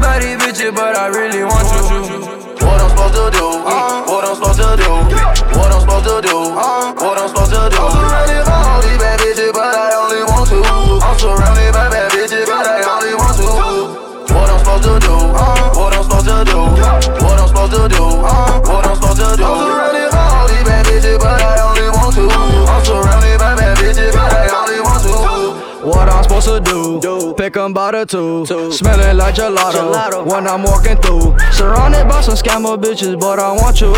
Surrounded 0.08 0.40
these 0.40 0.40
bitches, 0.40 0.72
but 0.74 0.96
I 0.96 1.08
really 1.08 1.44
want 1.44 1.68
you. 1.68 1.84
Uh-huh. 1.84 2.64
What 2.64 2.80
I'm 2.80 2.88
supposed 2.96 3.12
to 3.12 3.28
do? 3.36 3.44
What 4.08 4.24
I'm 4.24 4.40
supposed 4.40 4.56
to 4.56 4.80
do? 4.80 5.04
What 5.60 5.68
I'm 5.68 5.84
supposed 5.84 6.08
to 6.08 6.24
do? 6.24 6.56
What 6.96 7.20
I'm 7.20 7.28
supposed 7.28 7.52
to 7.52 7.68
do? 7.68 7.76
I'm 7.76 7.92
surrounded 7.92 8.48
by 8.48 8.56
all 8.56 8.80
these 8.88 8.96
bad 9.04 9.20
bitches, 9.20 9.52
but 9.52 9.68
I 9.68 9.92
only 10.00 10.24
want 10.24 10.48
to. 10.48 10.64
I'm 10.64 11.20
surrounded 11.20 11.76
by 11.76 11.92
bad 11.92 12.08
bitches, 12.16 12.48
but 12.48 12.64
I 12.64 12.88
only 12.88 13.20
want 13.20 13.36
to. 13.36 13.52
Uh-huh. 13.52 14.32
What 14.32 14.48
I'm 14.48 14.64
supposed 14.64 14.88
to 14.88 14.96
do? 15.04 15.12
What 15.76 15.92
I'm 15.92 16.04
supposed 16.08 16.32
to 16.32 16.40
do? 16.48 16.56
What 17.20 17.36
I'm 17.36 17.52
supposed 17.52 17.76
to 17.76 17.84
do? 17.92 18.08
What 18.08 18.88
I'm 18.88 18.96
supposed 18.96 19.20
to 19.20 19.36
do? 19.36 19.44
I'm 19.44 19.60
surrounded 19.60 20.08
by 20.08 20.24
all 20.24 20.48
these 20.48 20.64
bad 20.64 20.88
bitches, 20.88 21.20
but 21.20 21.37
supposed 26.42 26.66
to 26.66 27.00
do? 27.02 27.34
Pick 27.34 27.58
'em 27.58 27.74
by 27.74 27.92
the 27.92 28.06
two. 28.06 28.46
Smelling 28.72 29.18
like 29.18 29.36
gelato, 29.36 30.26
when 30.26 30.48
I'm 30.48 30.64
walking 30.64 30.98
through. 30.98 31.36
Surrounded 31.52 32.08
by 32.08 32.22
some 32.22 32.36
scammer 32.36 32.78
bitches, 32.78 33.20
but 33.20 33.40
I 33.40 33.52
want 33.52 33.82
you. 33.82 33.94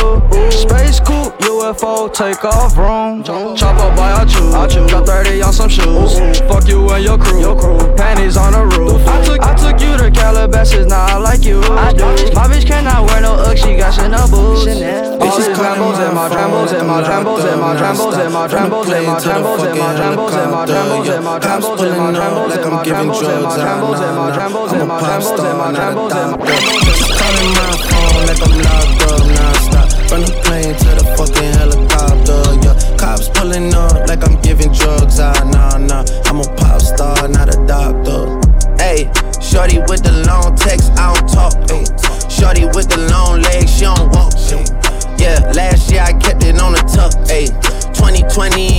Space 0.51 0.99
coupe, 0.99 1.37
UFO, 1.39 2.09
take 2.09 2.43
off 2.45 2.77
room. 2.77 3.23
Chop 3.23 3.77
up 3.79 3.95
by 3.95 4.11
I 4.13 4.25
choose. 4.25 4.91
Got 4.91 5.05
30 5.05 5.41
on 5.41 5.53
some 5.53 5.69
shoes. 5.69 6.39
Fuck 6.47 6.67
you 6.67 6.89
and 6.89 7.03
your 7.03 7.17
crew. 7.17 7.95
Panties 7.95 8.37
on 8.37 8.53
the 8.53 8.65
roof. 8.77 9.01
I 9.07 9.21
took, 9.23 9.39
I 9.41 9.53
took 9.55 9.81
you 9.81 9.97
to 9.97 10.11
Calabasas, 10.11 10.85
now 10.87 11.05
I 11.05 11.17
like 11.17 11.43
you. 11.43 11.59
My 11.59 12.47
bitch 12.47 12.65
cannot 12.65 13.09
wear 13.09 13.21
no 13.21 13.33
Ugg, 13.35 13.57
she 13.57 13.75
got 13.75 13.93
Chanel 13.93 14.27
boots. 14.29 14.67
All 15.19 15.37
these 15.37 15.49
Lambos 15.49 15.99
and 15.99 16.15
my 16.15 16.29
Trambos 16.29 16.73
and 16.73 16.87
my 16.87 17.01
Trambos 17.03 17.43
and 17.51 17.61
my 17.61 17.73
Trambos 17.73 18.17
and 18.19 18.33
my 18.33 18.47
Trambos 18.47 18.89
and 18.89 19.07
my 19.07 19.17
Trambos 19.19 19.63
and 19.63 19.79
my 19.79 19.93
Trambos 19.95 20.33
and 20.33 20.51
my 20.51 20.65
Trambos 20.65 21.13
and 21.13 21.15
my 21.15 21.15
Trambos 21.15 21.15
and 21.15 21.25
my 21.25 21.39
Trambos 21.39 21.81
and 21.81 21.97
my 21.97 22.28
And 22.29 22.69
my 22.69 22.83
Trambos 22.83 23.25
and 23.25 23.43
my 23.43 23.57
Trambos 23.57 24.01
and 24.01 24.15
my 24.15 24.29
Trambos 24.31 24.73
and 24.73 24.87
my 24.87 24.99
Trambos 24.99 25.39
and 25.39 25.57
my 25.57 25.69
Trambos. 25.73 26.11
Calling 27.17 27.51
my 27.57 27.73
phone 27.89 28.21
like 28.29 28.41
I'm 28.45 28.53
locked 28.65 29.01
up 29.09 29.25
non-stop. 29.33 29.89
From 30.09 30.21
the 30.21 30.33
plane 30.45 30.75
to 30.77 30.89
the 30.93 31.05
fucking 31.17 31.53
helicopter, 31.57 32.41
yeah. 32.61 32.97
Cops 32.97 33.29
pulling 33.29 33.73
up 33.73 34.07
like 34.07 34.23
I'm 34.23 34.39
giving 34.41 34.71
drugs, 34.73 35.19
ah, 35.19 35.33
nah, 35.51 35.77
nah. 35.77 36.05
I'm 36.25 36.39
a 36.39 36.55
pop 36.55 36.81
star, 36.81 37.27
not 37.27 37.49
a 37.49 37.57
doctor. 37.65 38.39
Hey, 38.77 39.11
shorty 39.41 39.79
with 39.89 40.03
the 40.03 40.23
long 40.25 40.55
text, 40.55 40.91
I 40.97 41.13
don't 41.13 41.27
talk, 41.27 41.53
ayy 41.67 41.85
Shorty 42.31 42.65
with 42.65 42.87
the 42.89 42.97
long 43.11 43.41
legs, 43.41 43.75
she 43.75 43.83
don't 43.83 44.07
walk, 44.15 44.33
ayy 44.33 44.63
Yeah, 45.19 45.51
last 45.51 45.91
year 45.91 46.01
I 46.01 46.13
kept 46.13 46.43
it 46.45 46.59
on 46.61 46.73
the 46.73 46.83
tuck, 46.87 47.11
ayy 47.27 47.51
2020, 47.91 48.07
I 48.07 48.31
came 48.31 48.31
to 48.31 48.78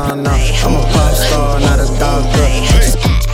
nah 0.09 0.33
I'm 0.33 0.73
a 0.73 0.81
pop 0.93 1.13
star, 1.13 1.59
not 1.59 1.77
a 1.77 1.85
doctor 2.01 2.41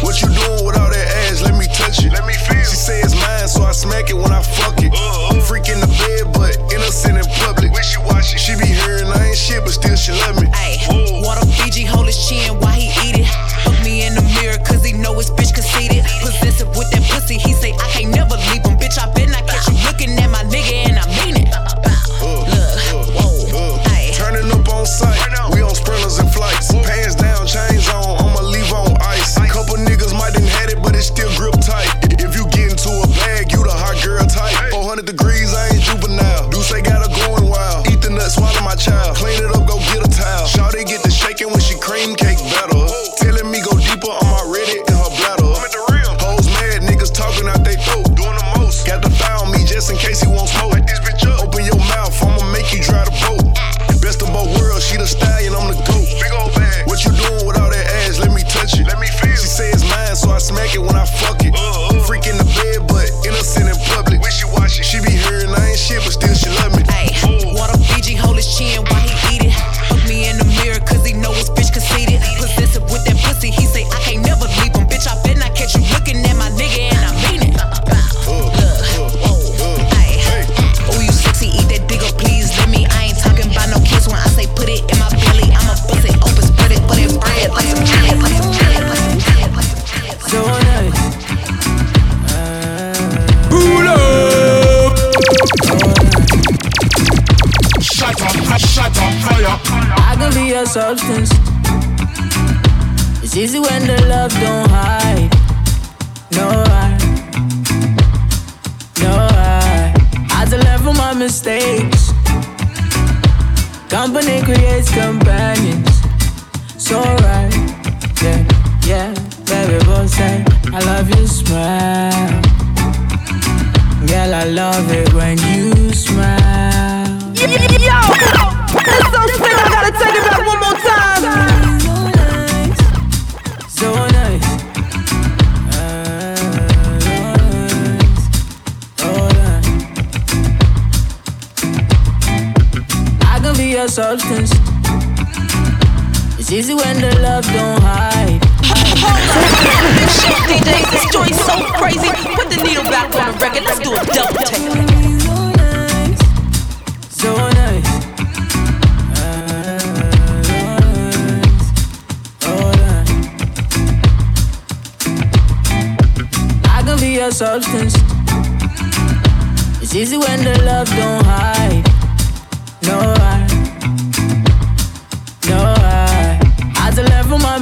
What 0.03 0.19
you 0.21 0.27
doing 0.27 0.65
with 0.67 0.75
all 0.75 0.91
that 0.91 1.07
ass? 1.24 1.41
Let 1.41 1.55
me 1.55 1.65
touch 1.71 2.03
it. 2.03 2.12
Let 2.12 2.27
me 2.27 2.33
feel. 2.33 2.59
She 2.67 2.75
say 2.75 3.00
it's 3.00 3.15
mine, 3.15 3.47
so 3.47 3.63
I 3.63 3.71
smack 3.71 4.09
it 4.09 4.17
when 4.17 4.31
I 4.31 4.41
fuck 4.43 4.83
it. 4.83 4.91
Uh-huh. 4.91 5.39
Freak 5.47 5.69
in 5.69 5.79
the 5.79 5.88
bed, 5.88 6.33
but 6.36 6.59
innocent 6.74 7.17
in 7.17 7.25
public. 7.39 7.71
When 7.71 7.83
she 7.83 8.00
watch 8.03 8.36
it, 8.36 8.39
she 8.39 8.55
be 8.59 8.67
hearing 8.67 9.07
I 9.07 9.31
ain't 9.31 9.38
shit, 9.38 9.63
but 9.63 9.71
still 9.71 9.95
she 9.95 10.12
love 10.12 10.36
me. 10.41 10.47
Ayy, 10.51 11.24
water 11.24 11.45
Fiji 11.47 11.86
hold 11.86 12.05
his 12.07 12.19
chin 12.27 12.59
while 12.59 12.75
he 12.75 12.91
eat 13.07 13.24
it. 13.24 13.29
Look 13.65 13.79
me 13.83 14.05
in 14.05 14.15
the 14.15 14.25
mirror, 14.36 14.59
cause 14.59 14.83
he 14.83 14.91
know 14.91 15.15
his 15.15 15.31
bitch 15.31 15.55
conceited. 15.55 15.66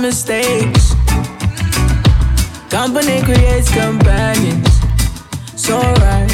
Mistakes. 0.06 0.94
Company 2.70 3.22
creates 3.24 3.70
companions. 3.74 4.70
So 5.56 5.80
right, 6.06 6.32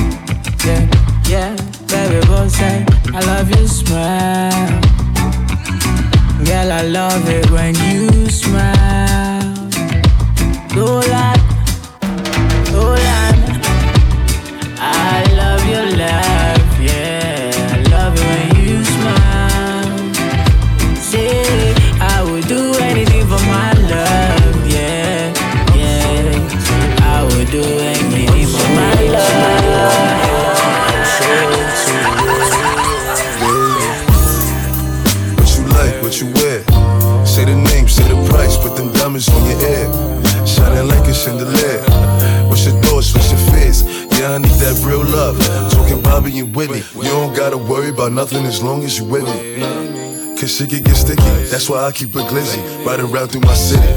yeah, 0.65 0.83
yeah. 1.31 1.55
Baby 1.87 2.19
boy 2.27 2.47
say 2.49 2.85
I 3.17 3.19
love 3.31 3.49
your 3.55 3.67
smile. 3.67 4.67
Girl, 6.47 6.71
I 6.79 6.81
love 6.99 7.29
it 7.29 7.49
when 7.49 7.73
you 7.87 8.29
smile. 8.29 9.53
Do 10.75 10.85
that, 11.11 11.30
about 48.01 48.13
nothing 48.13 48.47
as 48.47 48.63
long 48.63 48.83
as 48.83 48.97
you 48.97 49.05
with 49.05 49.23
me. 49.25 49.61
Cause 50.35 50.57
shit 50.57 50.71
can 50.71 50.81
get 50.81 50.95
sticky. 50.95 51.21
That's 51.51 51.69
why 51.69 51.83
I 51.85 51.91
keep 51.91 52.09
a 52.15 52.23
glizzy. 52.25 52.59
Riding 52.83 53.05
around 53.05 53.27
through 53.27 53.41
my 53.41 53.53
city. 53.53 53.93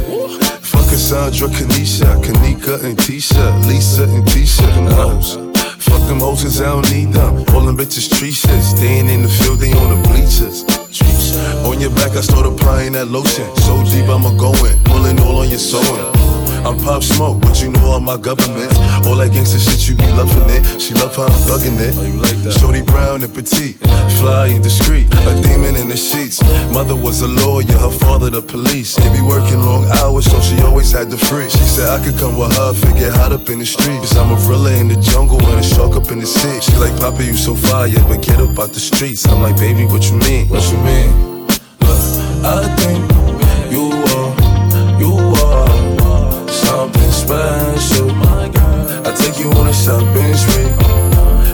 Fuck 0.61 0.90
Cassandra, 0.90 1.49
Kanisha, 1.49 2.23
Kanika 2.23 2.84
and 2.84 2.99
Tisha, 2.99 3.66
Lisa 3.66 4.02
and 4.02 4.23
Tisha 4.25 4.68
and 4.76 4.92
hoes. 4.92 5.37
Fuck 5.82 6.06
them 6.06 6.20
hoes 6.20 6.61
I 6.61 6.66
don't 6.66 6.90
need 6.92 7.14
them. 7.14 7.46
All 7.54 7.62
them 7.62 7.78
bitches 7.78 8.12
tree 8.18 8.32
shit. 8.32 8.62
Staying 8.62 9.08
in 9.08 9.23
the 9.23 9.28
field, 9.28 9.61
they 9.61 9.73
on 9.73 9.96
the 9.96 10.08
bleachers. 10.08 10.64
On 11.64 11.80
your 11.80 11.90
back, 11.90 12.11
I 12.11 12.20
start 12.20 12.44
applying 12.44 12.92
that 12.92 13.08
lotion. 13.08 13.49
So 13.56 13.82
deep, 13.84 14.11
I'ma 14.11 14.37
go 14.37 14.52
in. 14.66 14.78
Pulling 14.84 15.18
all 15.20 15.40
on 15.40 15.49
your 15.49 15.58
sewing. 15.58 16.34
I'm 16.64 16.78
Pop 16.80 17.02
Smoke, 17.02 17.42
but 17.42 17.61
you 17.61 17.71
know 17.71 17.85
all 17.92 18.00
my 18.00 18.16
government. 18.16 18.73
All 19.04 19.16
that 19.21 19.33
gangsta 19.33 19.61
shit, 19.61 19.87
you 19.87 19.94
be 19.94 20.09
loving 20.16 20.49
it. 20.49 20.80
She 20.80 20.94
love 20.94 21.14
how 21.14 21.25
I'm 21.25 21.38
thugging 21.44 21.76
it. 21.76 21.92
Oh, 21.92 22.50
Shorty 22.50 22.80
brown 22.80 23.23
and 23.23 23.33
petite, 23.35 23.76
fly 24.16 24.49
and 24.49 24.64
discreet. 24.64 25.04
A 25.28 25.42
demon 25.42 25.76
in 25.76 25.88
the 25.88 25.97
sheets. 25.97 26.40
Mother 26.73 26.97
was 26.97 27.21
a 27.21 27.28
lawyer, 27.28 27.76
her 27.76 27.90
father 27.90 28.30
the 28.30 28.40
police. 28.40 28.97
They 28.97 29.12
be 29.12 29.21
working 29.21 29.61
long 29.61 29.85
hours, 30.00 30.25
so 30.25 30.40
she 30.40 30.56
always 30.62 30.90
had 30.90 31.11
the 31.11 31.18
free. 31.18 31.50
She 31.50 31.64
said 31.68 31.88
I 31.88 32.02
could 32.02 32.18
come 32.18 32.38
with 32.38 32.56
her, 32.56 32.73
get 32.97 33.12
hot 33.12 33.33
up 33.33 33.50
in 33.50 33.59
the 33.59 33.66
streets. 33.66 34.09
Cause 34.09 34.16
I'm 34.16 34.33
a 34.33 34.37
gorilla 34.40 34.73
in 34.73 34.88
the 34.88 34.97
jungle 34.97 35.44
and 35.44 35.61
a 35.61 35.62
shark 35.62 35.97
up 35.97 36.11
in 36.11 36.18
the 36.18 36.26
sea. 36.26 36.61
She 36.62 36.73
like, 36.80 36.97
Papa, 36.99 37.23
you 37.23 37.37
so 37.37 37.54
fire, 37.54 37.92
but 38.09 38.23
get 38.23 38.40
up 38.40 38.59
out 38.59 38.73
the 38.73 38.80
streets. 38.80 39.28
I'm 39.28 39.42
like, 39.42 39.56
baby, 39.56 39.85
what 39.85 40.09
you 40.09 40.16
mean? 40.16 40.49
What 40.49 40.64
you 40.73 40.78
mean? 40.80 41.44
Look, 41.85 42.00
I 42.40 42.75
think 42.80 43.24
special. 47.25 48.11
I 48.12 49.14
take 49.16 49.38
you 49.38 49.50
on 49.52 49.69
a 49.69 49.73
shopping 49.73 50.35
spree. 50.35 50.71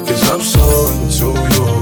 Cause 0.06 0.30
I'm 0.30 0.40
so 0.40 0.90
into 0.92 1.26
you. 1.54 1.79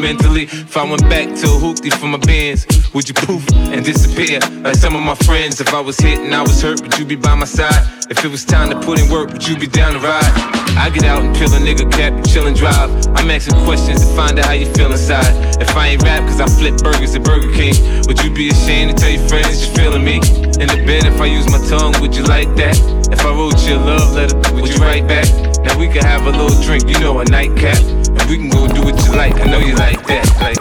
mentally. 0.00 0.44
If 0.44 0.76
I 0.76 0.84
went 0.88 1.02
back 1.02 1.28
to 1.28 1.46
a 1.46 1.58
hoopty 1.60 1.92
for 1.92 2.06
my 2.06 2.18
bands, 2.18 2.66
would 2.94 3.08
you 3.08 3.14
poof 3.14 3.46
and 3.52 3.84
disappear? 3.84 4.40
Like 4.62 4.74
some 4.74 4.96
of 4.96 5.02
my 5.02 5.14
friends, 5.14 5.60
if 5.60 5.72
I 5.74 5.80
was 5.80 5.98
hit 5.98 6.18
and 6.18 6.34
I 6.34 6.42
was 6.42 6.60
hurt, 6.62 6.80
would 6.80 6.98
you 6.98 7.04
be 7.04 7.16
by 7.16 7.34
my 7.34 7.44
side? 7.44 7.86
If 8.10 8.24
it 8.24 8.30
was 8.30 8.44
time 8.44 8.70
to 8.70 8.80
put 8.80 8.98
in 8.98 9.10
work, 9.10 9.30
would 9.30 9.46
you 9.46 9.56
be 9.56 9.66
down 9.66 9.92
to 9.92 10.00
ride? 10.00 10.60
I 10.78 10.88
get 10.90 11.04
out 11.04 11.22
and 11.22 11.34
peel 11.36 11.52
a 11.52 11.58
nigga 11.58 11.90
cap 11.92 12.12
and 12.14 12.28
chill 12.28 12.46
and 12.46 12.56
drive. 12.56 12.90
I'm 13.14 13.30
asking 13.30 13.62
questions 13.64 14.00
to 14.00 14.16
find 14.16 14.38
out 14.38 14.46
how 14.46 14.52
you 14.52 14.66
feel 14.72 14.90
inside. 14.90 15.60
If 15.60 15.76
I 15.76 15.88
ain't 15.88 16.02
rap, 16.02 16.26
cause 16.26 16.40
I 16.40 16.46
flip 16.46 16.78
burgers 16.78 17.14
at 17.14 17.22
Burger 17.22 17.52
King, 17.52 17.74
would 18.06 18.22
you 18.24 18.32
be 18.32 18.48
ashamed 18.48 18.96
to 18.96 18.96
tell 18.96 19.10
your 19.10 19.26
friends 19.28 19.66
you're 19.66 19.76
feeling 19.76 20.04
me? 20.04 20.16
In 20.60 20.68
the 20.68 20.82
bed, 20.86 21.06
if 21.06 21.20
I 21.20 21.26
use 21.26 21.50
my 21.50 21.60
tongue, 21.68 21.94
would 22.00 22.14
you 22.14 22.22
like 22.24 22.48
that? 22.56 22.76
If 23.12 23.24
I 23.24 23.30
wrote 23.30 23.58
you 23.66 23.76
a 23.76 23.78
love 23.78 24.14
letter, 24.14 24.36
would 24.54 24.68
you 24.68 24.76
write 24.76 25.06
back? 25.06 25.28
Now 25.64 25.78
we 25.78 25.88
could 25.88 26.04
have 26.04 26.26
a 26.26 26.30
little 26.30 26.60
drink, 26.62 26.88
you 26.88 26.98
know, 27.00 27.20
a 27.20 27.24
nightcap 27.24 27.99
we 28.30 28.36
can 28.36 28.48
go 28.48 28.68
do 28.68 28.82
what 28.84 29.04
you 29.04 29.12
like. 29.16 29.34
I 29.40 29.44
know 29.46 29.58
you 29.58 29.74
like 29.74 30.06
that, 30.06 30.24
like 30.40 30.59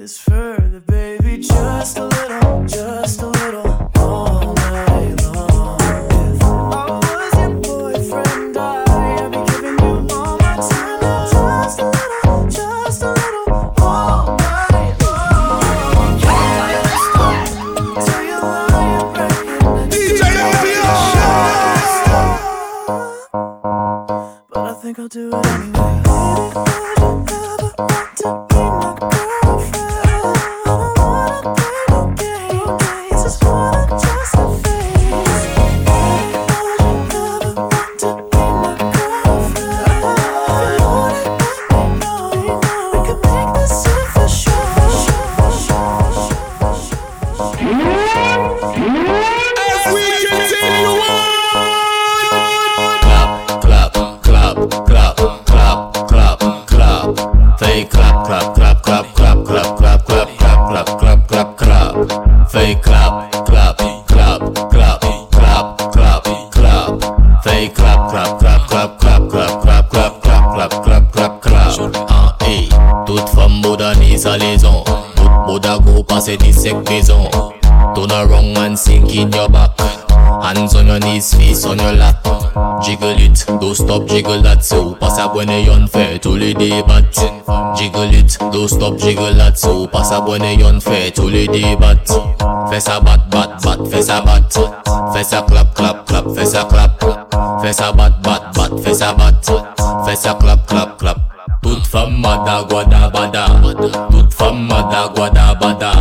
this 0.00 0.16
first. 0.16 0.49
An 72.08 72.32
e, 72.48 72.68
tout 73.06 73.28
fom 73.34 73.60
boda 73.62 73.94
ni 73.98 74.16
sa 74.16 74.36
lezon 74.36 74.84
Bout 75.46 75.60
boda 75.62 75.78
go 75.84 76.02
pase 76.02 76.36
di 76.36 76.52
sek 76.52 76.84
bezon 76.84 77.28
Turn 77.94 78.12
around 78.12 78.56
and 78.56 78.78
sink 78.78 79.12
in 79.16 79.32
your 79.32 79.48
back. 79.48 79.76
Hands 80.44 80.74
on 80.76 80.86
your 80.86 81.00
knees, 81.00 81.34
face 81.34 81.64
on 81.64 81.78
your 81.78 81.92
lap. 81.92 82.22
Jiggle 82.84 83.16
it, 83.18 83.44
don't 83.46 83.74
stop, 83.74 84.06
jiggle 84.06 84.40
that. 84.42 84.64
So 84.64 84.94
pass 84.94 85.18
up 85.18 85.34
when 85.34 85.48
you're 85.48 85.74
unfair 85.74 86.18
to 86.20 86.38
the 86.38 86.54
day 86.54 86.82
bat 86.82 87.12
Jiggle 87.76 88.14
it, 88.14 88.36
don't 88.38 88.68
stop, 88.68 88.96
jiggle 88.96 89.34
that. 89.34 89.58
So 89.58 89.88
pass 89.88 90.12
up 90.12 90.28
when 90.28 90.58
you're 90.58 90.68
unfair 90.68 91.10
to 91.10 91.22
the 91.22 91.46
day 91.48 91.74
bat 91.74 92.06
Fess 92.70 92.86
a 92.86 93.00
bat, 93.00 93.28
bat, 93.28 93.60
bat, 93.62 93.90
fess 93.90 94.08
a 94.08 94.22
bat. 94.22 94.52
Fess 95.12 95.32
a 95.32 95.42
clap, 95.42 95.74
clap, 95.74 96.06
clap, 96.06 96.24
fess 96.36 96.54
a 96.54 96.64
clap. 96.64 97.00
Fess 97.60 97.80
a 97.80 97.92
bat, 97.92 98.22
bat, 98.22 98.54
bat, 98.54 98.84
fess 98.84 99.00
a 99.00 99.14
bat. 99.14 99.44
Fess 100.06 100.26
a 100.26 100.34
clap, 100.34 100.66
clap, 100.66 100.98
clap 100.98 101.29
toute 101.70 101.86
femme 101.86 102.20
mada 102.20 102.62
guada 102.68 103.08
bada 103.10 103.46
Toute 104.10 104.34
femme 104.34 104.66
mada 104.66 105.08
guada 105.14 105.54
bada 105.54 105.92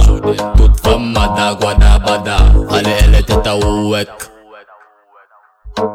Toute 0.57 0.79
femme 0.81 1.13
mada 1.13 1.53
guada 1.53 1.99
bada 1.99 2.37
Allez 2.71 2.97
elle 3.03 3.15
était 3.15 3.47
à 3.47 3.55
ouek 3.55 4.09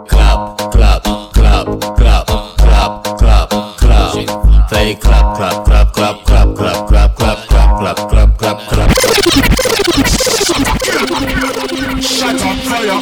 Clap, 0.08 0.70
clap, 0.70 1.02
clap, 1.32 1.66
clap, 1.96 2.26
clap, 2.56 3.02
clap, 3.18 3.50
clap 3.76 4.14
Fais 4.70 4.94
clap, 4.94 5.34
clap, 5.34 5.64
clap, 5.64 5.92
clap, 5.92 6.24
clap, 6.24 6.46
clap, 6.56 7.16
clap, 7.16 7.16
clap, 7.16 7.46
clap, 7.48 8.08
clap, 8.08 8.08
clap, 8.08 8.38
clap, 8.38 8.58
clap 8.68 8.90
Shut 12.00 12.40
up, 12.42 12.58
fire. 12.68 13.00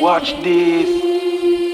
Watch 0.00 0.34
this. 0.42 0.88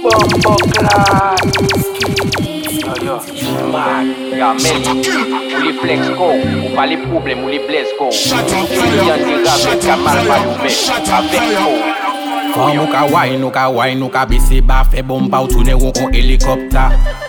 Bumbo 0.02 0.56
class. 0.72 2.39
Ya 2.70 4.52
men, 4.54 4.84
ou 4.86 5.62
li 5.64 5.72
flex 5.80 6.12
go, 6.14 6.30
ou 6.38 6.70
pa 6.76 6.86
li 6.86 7.00
problem, 7.02 7.42
ou 7.42 7.50
li 7.50 7.58
bles 7.66 7.90
go 7.98 8.10
Ou 8.12 8.92
li 8.94 9.10
an 9.10 9.24
di 9.26 9.40
ravet 9.42 9.88
ka 9.88 9.96
pa 10.04 10.14
nou 10.20 10.54
men, 10.62 10.78
avek 11.18 11.50
go 11.56 11.72
Fwa 12.50 12.86
ka 12.90 13.02
wine, 13.06 13.38
nou 13.38 13.50
ka 13.54 13.68
wine, 13.70 13.98
nou 14.00 14.10
ka 14.10 14.24
bese 14.26 14.58
ba 14.66 14.80
fe 14.86 15.02
bomba 15.06 15.38
ou 15.44 15.50
toune 15.50 15.74
ou 15.76 15.92
kon 15.94 16.10
helikopta. 16.14 16.88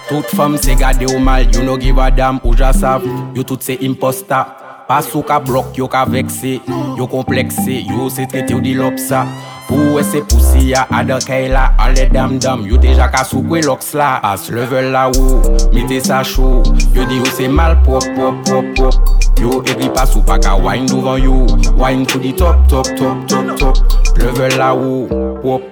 Tout 0.09 0.25
fom 0.35 0.57
se 0.57 0.73
gade 0.77 1.05
ou 1.09 1.19
mal, 1.21 1.45
you 1.53 1.61
no 1.65 1.77
give 1.77 2.01
a 2.01 2.09
dam 2.09 2.39
ou 2.43 2.57
ja 2.57 2.71
sav, 2.73 3.05
you 3.35 3.45
tout 3.45 3.61
se 3.61 3.77
imposta. 3.85 4.43
Pas 4.89 5.05
ou 5.13 5.21
ka 5.25 5.37
blok, 5.39 5.77
yo 5.77 5.87
ka 5.87 6.03
vekse, 6.09 6.57
yo 6.97 7.07
komplekse, 7.09 7.83
yo 7.85 8.09
se 8.09 8.25
trete 8.29 8.57
ou 8.57 8.65
di 8.65 8.73
lopsa. 8.77 9.27
Pou 9.71 9.93
wè 9.95 10.01
se 10.03 10.19
pousi 10.27 10.65
ya 10.73 10.81
adakay 10.91 11.45
la 11.47 11.69
Ale 11.79 12.09
dam 12.11 12.35
dam 12.43 12.65
Yo 12.67 12.75
te 12.81 12.91
jaka 12.97 13.21
sou 13.23 13.39
kwe 13.45 13.61
loks 13.63 13.93
la. 13.95 14.17
As 14.27 14.49
level 14.51 14.89
la 14.91 15.05
ou 15.15 15.39
Mete 15.71 16.01
sa 16.03 16.19
chou 16.27 16.59
Yo 16.91 17.05
di 17.07 17.21
yo 17.21 17.29
se 17.31 17.47
mal 17.47 17.77
pop 17.85 18.03
pop 18.17 18.41
pop 18.49 18.67
pop. 18.75 19.21
Yo 19.39 19.61
e 19.63 19.77
gripa 19.77 20.03
ou 20.11 20.23
pa 20.27 20.35
ka 20.43 20.57
wine 20.59 20.89
dovan 20.91 21.23
yo 21.23 21.45
Wine 21.79 22.03
to 22.05 22.19
di 22.19 22.33
top 22.35 22.67
top 22.67 22.91
top 22.99 23.23
top 23.31 23.55
top. 23.55 23.79
Level 24.19 24.57
la 24.59 24.73
ou 24.75 25.07
Pop. 25.39 25.63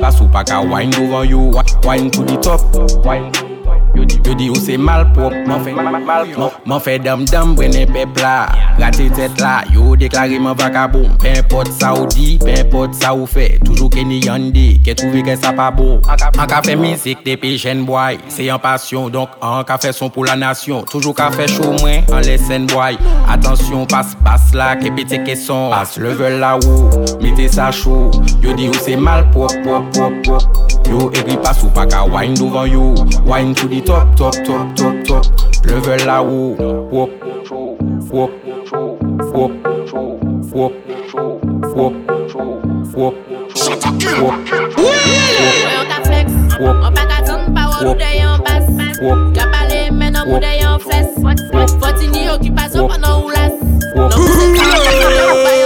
Pas 0.00 0.18
ou 0.18 0.26
pa 0.34 0.42
ka 0.42 0.58
wine 0.66 0.90
dovan 0.90 1.30
yo 1.30 1.46
Wine 1.86 2.10
to 2.10 2.26
di 2.26 2.36
top 2.42 2.66
Wine. 3.06 3.49
Yo 3.96 4.34
di 4.38 4.50
ou 4.50 4.58
se 4.60 4.76
mal 4.78 5.04
pop 5.16 5.34
man 5.48 6.80
fe 6.84 6.98
dam-dam 7.02 7.54
brene 7.58 7.86
pepla 7.90 8.34
Rate 8.80 9.10
tet 9.16 9.40
la, 9.42 9.60
yo 9.74 9.96
deklare 9.98 10.38
man 10.40 10.54
vakabon 10.56 11.10
Pe 11.20 11.34
import 11.36 11.68
sa 11.74 11.92
ou 11.92 12.06
di, 12.08 12.38
pe 12.40 12.54
import 12.62 12.94
sa 12.96 13.12
ou 13.12 13.26
fe. 13.28 13.58
Toujou 13.64 13.90
ke 13.92 14.04
ni 14.06 14.20
yande, 14.24 14.78
ke 14.86 14.94
touve 14.96 15.20
ke 15.26 15.34
sa 15.36 15.52
pa 15.56 15.68
bo. 15.74 15.98
An 16.08 16.46
ka 16.48 16.62
fe 16.64 16.76
mizik 16.80 17.20
te 17.26 17.36
pe 17.40 17.52
jen 17.60 17.84
boy 17.88 18.16
Se 18.32 18.46
yon 18.46 18.62
pasyon, 18.62 19.10
donk 19.12 19.36
an 19.44 19.64
ka 19.68 19.76
fe 19.82 19.92
son 19.96 20.12
pou 20.14 20.24
la 20.28 20.38
nasyon. 20.40 20.86
Toujou 20.90 21.12
ka 21.16 21.28
fe 21.34 21.48
show 21.50 21.74
mwen, 21.80 22.08
an 22.14 22.24
lesen 22.24 22.68
boy. 22.72 22.96
Atensyon, 23.28 23.84
pas 23.90 24.16
pas 24.24 24.50
la, 24.56 24.72
ke 24.80 24.92
pete 24.96 25.20
ke 25.26 25.36
son. 25.36 25.70
As 25.76 25.98
level 26.00 26.40
la 26.40 26.56
ou, 26.62 27.04
mete 27.20 27.50
sa 27.52 27.70
chou 27.74 28.08
Yo 28.40 28.56
di 28.56 28.70
ou 28.70 28.84
se 28.84 28.96
mal 28.96 29.26
pop, 29.34 29.52
pop, 29.66 29.92
pop, 29.96 30.22
pop. 30.24 30.79
Yo, 30.90 31.06
egri 31.14 31.36
pas 31.38 31.62
ou 31.62 31.70
pa 31.70 31.86
ka 31.86 32.04
wind 32.04 32.42
over 32.42 32.66
yo. 32.66 32.94
Wind 33.24 33.56
to 33.56 33.68
the 33.68 33.80
top, 33.80 34.10
top, 34.16 34.34
top, 34.44 34.74
top, 34.74 35.04
top. 35.06 35.24
Level 35.64 36.06
la 36.06 36.22
ou 36.22 36.56
Wop, 36.90 37.10
wop, 38.10 38.30
wop, 38.30 38.30
wop, 39.32 39.52
wop, 40.52 40.72
wop 41.76 41.94
Wop 42.96 43.14
yon 45.70 45.86
ka 45.86 45.98
flex 46.06 46.32
An 46.58 46.94
pa 46.94 47.04
ka 47.06 47.18
zon 47.26 47.54
pa 47.54 47.68
wou 47.70 47.94
dey 47.94 48.24
an 48.24 48.40
bas 48.42 48.66
Ka 49.36 49.46
pale 49.52 49.90
men 49.92 50.16
an 50.16 50.26
mou 50.26 50.40
dey 50.40 50.58
an 50.64 50.80
fles 50.80 51.12
Foti 51.78 52.08
ni 52.08 52.26
yo 52.26 52.38
ki 52.42 52.50
pa 52.56 52.68
zon 52.72 52.88
pa 52.88 52.96
nan 52.96 53.20
ou 53.20 53.28
las 53.30 53.52
Nan 53.94 54.10
mou 54.16 54.52
dey 54.56 54.74
an 54.74 55.44
fles 55.44 55.59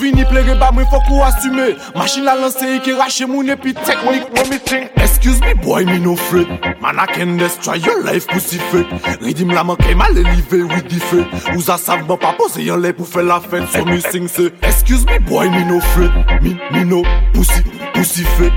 Vini 0.00 0.24
plege 0.24 0.54
ba 0.56 0.70
mwen 0.72 0.86
fok 0.88 1.10
ou 1.12 1.24
asume 1.24 1.74
Mashin 1.94 2.24
la 2.24 2.34
lanse 2.38 2.64
yi 2.64 2.78
ki 2.80 2.94
rache 2.96 3.26
moun 3.28 3.50
epi 3.52 3.74
teknik 3.76 4.30
mwen 4.32 4.48
mi 4.48 4.58
ting 4.64 4.88
Excuse 4.96 5.40
me 5.44 5.52
boy 5.60 5.84
mi 5.84 5.98
no 6.00 6.14
fret 6.16 6.48
Man 6.80 6.98
a 6.98 7.06
ken 7.06 7.36
destroy 7.36 7.76
your 7.84 8.00
life 8.02 8.26
pussy 8.28 8.56
fet 8.70 8.88
Ridim 9.20 9.52
la 9.52 9.64
man 9.64 9.76
kema 9.76 10.08
le 10.14 10.24
live 10.24 10.64
with 10.72 10.88
di 10.88 11.00
fet 11.10 11.28
Ouza 11.52 11.76
sav 11.76 12.06
ban 12.08 12.16
pa 12.16 12.32
pose 12.38 12.64
yon 12.64 12.80
le 12.80 12.94
pou 12.96 13.04
fe 13.04 13.26
la 13.26 13.40
fet 13.44 13.68
So 13.74 13.84
mi 13.84 14.00
sing 14.00 14.28
se 14.28 14.48
Excuse 14.62 15.04
me 15.04 15.20
boy 15.28 15.52
mi 15.52 15.66
no 15.68 15.82
fret 15.92 16.40
Mi, 16.40 16.56
mi 16.72 16.84
no 16.88 17.02
pussy, 17.34 17.60
pussy 17.92 18.24
fet 18.38 18.56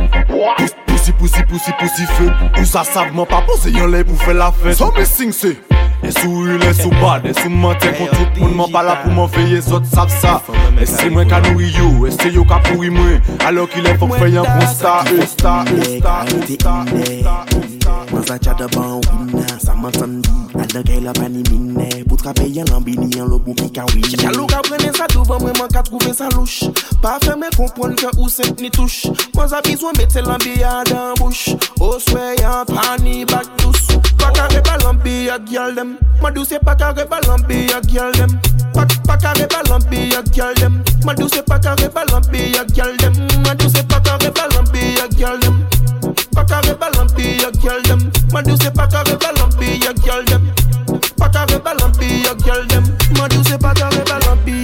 Pussy, 0.88 1.12
pussy, 1.20 1.44
pussy, 1.52 1.76
pussy 1.80 2.08
fet 2.16 2.60
Ouza 2.62 2.88
sav 2.88 3.12
man 3.12 3.26
bon, 3.26 3.32
pa 3.36 3.44
pose 3.44 3.76
yon 3.76 3.92
le 3.92 4.06
pou 4.08 4.16
fe 4.24 4.40
la 4.40 4.54
fet 4.64 4.80
So 4.80 4.94
mi 4.96 5.04
sing 5.10 5.36
se 5.36 5.58
E 6.04 6.12
sou 6.12 6.46
yu, 6.46 6.60
e 6.60 6.74
sou 6.74 6.92
bad, 7.00 7.30
e 7.30 7.34
sou 7.34 7.50
mante 7.50 7.88
kon 7.98 8.08
tout 8.08 8.40
moun. 8.40 8.56
Man 8.56 8.72
pala 8.72 8.98
pou 9.04 9.12
man 9.16 9.30
feye 9.32 9.62
zot 9.62 9.88
sav 9.88 10.12
sa. 10.12 10.42
E 10.76 10.86
se 10.86 11.10
mwen 11.10 11.30
ka 11.32 11.40
nouri 11.48 11.72
yo, 11.72 12.08
e 12.08 12.12
se 12.12 12.34
yo 12.36 12.44
ka 12.46 12.60
pouri 12.68 12.92
mwen. 12.92 13.22
Alo 13.48 13.68
ki 13.68 13.86
le 13.86 13.96
fok 13.98 14.18
fey 14.20 14.36
an 14.38 14.50
konsta, 14.58 15.00
osta, 15.16 15.62
osta, 15.64 16.20
osta, 16.36 16.76
osta 16.84 17.73
Mwen 18.12 18.24
sa 18.28 18.38
chata 18.40 18.68
ban 18.68 19.02
wina, 19.08 19.60
sa 19.60 19.74
man 19.76 19.94
san 19.94 20.22
di 20.22 20.30
Adan 20.60 20.84
kay 20.84 21.00
la 21.00 21.14
pani 21.14 21.44
mine 21.50 22.04
Pou 22.08 22.18
trape 22.18 22.46
yan 22.50 22.66
lambini 22.72 23.10
yan 23.16 23.28
lo 23.30 23.40
pou 23.40 23.56
ki 23.56 23.70
ka 23.74 23.86
win 23.94 24.04
Chalou 24.20 24.48
ka 24.48 24.62
prene 24.68 24.92
sa 24.96 25.08
douvan 25.14 25.42
mwen 25.42 25.56
man 25.60 25.70
ka 25.74 25.82
trouve 25.84 26.14
sa 26.14 26.30
louche. 26.36 26.70
Pa 27.02 27.18
fe 27.24 27.36
men 27.40 27.52
kompon 27.58 27.96
ke 27.98 28.10
ou 28.18 28.30
sent 28.30 28.62
ni 28.62 28.70
touche. 28.70 29.12
Mwen 29.36 29.50
sa 29.50 29.62
bizwen 29.66 29.96
mette 29.98 30.22
lambi 30.26 30.60
ya 30.60 30.84
dan 30.90 31.16
bouche 31.20 31.56
O 31.80 31.98
swe 32.00 32.36
yan 32.42 32.66
pani 32.70 33.26
bak 33.26 33.48
douce 33.62 34.00
Pa 34.20 34.32
ka 34.36 34.48
reba 34.54 34.78
lambi 34.84 35.28
ya 35.28 35.38
gyal 35.40 35.76
dem 35.76 35.98
Ma 36.22 36.32
douce 36.32 36.60
pa 36.64 36.76
ka 36.76 36.94
reba 36.98 37.20
lambi 37.28 37.68
ya 37.72 37.82
gyal 37.82 38.12
dem 38.14 38.40
Pa, 38.74 38.88
pa 39.06 39.34
reba 39.38 39.62
lambi 39.70 40.10
ya 40.12 40.22
gyal 40.34 40.54
dem 40.56 40.82
Ma 41.06 41.14
douce 41.14 41.42
pa 41.46 41.60
ka 41.60 41.76
reba 41.82 42.06
lambi 42.12 42.52
ya 42.54 42.64
gyal 42.74 42.98
dem 42.98 43.14
Ma 43.46 43.54
douce 43.54 43.84
pa 43.88 44.00
ka 44.00 44.18
reba 44.22 44.48
lambi 44.56 44.98
ya 44.98 45.08
gyal 45.18 45.40
dem 45.40 45.73
Pack 46.34 46.52
a 46.52 46.62
rebel 46.68 47.00
and 47.00 47.16
be 47.16 47.44
a 47.44 47.52
girl 47.52 47.82
them. 47.84 48.12
When 48.32 48.48
you 48.50 48.58
say 48.58 48.72
pack 48.72 48.94
a 48.94 49.04
rebel 49.10 49.44
and 49.44 49.58
be 49.60 49.86
a 49.86 49.94
girl 49.94 50.24
them. 50.24 50.54
Pack 51.18 51.36
a 51.36 51.54
rebel 51.54 51.84
and 51.84 51.98
be 52.00 52.26
a 52.26 52.36
girl 52.36 52.66
them 52.66 52.83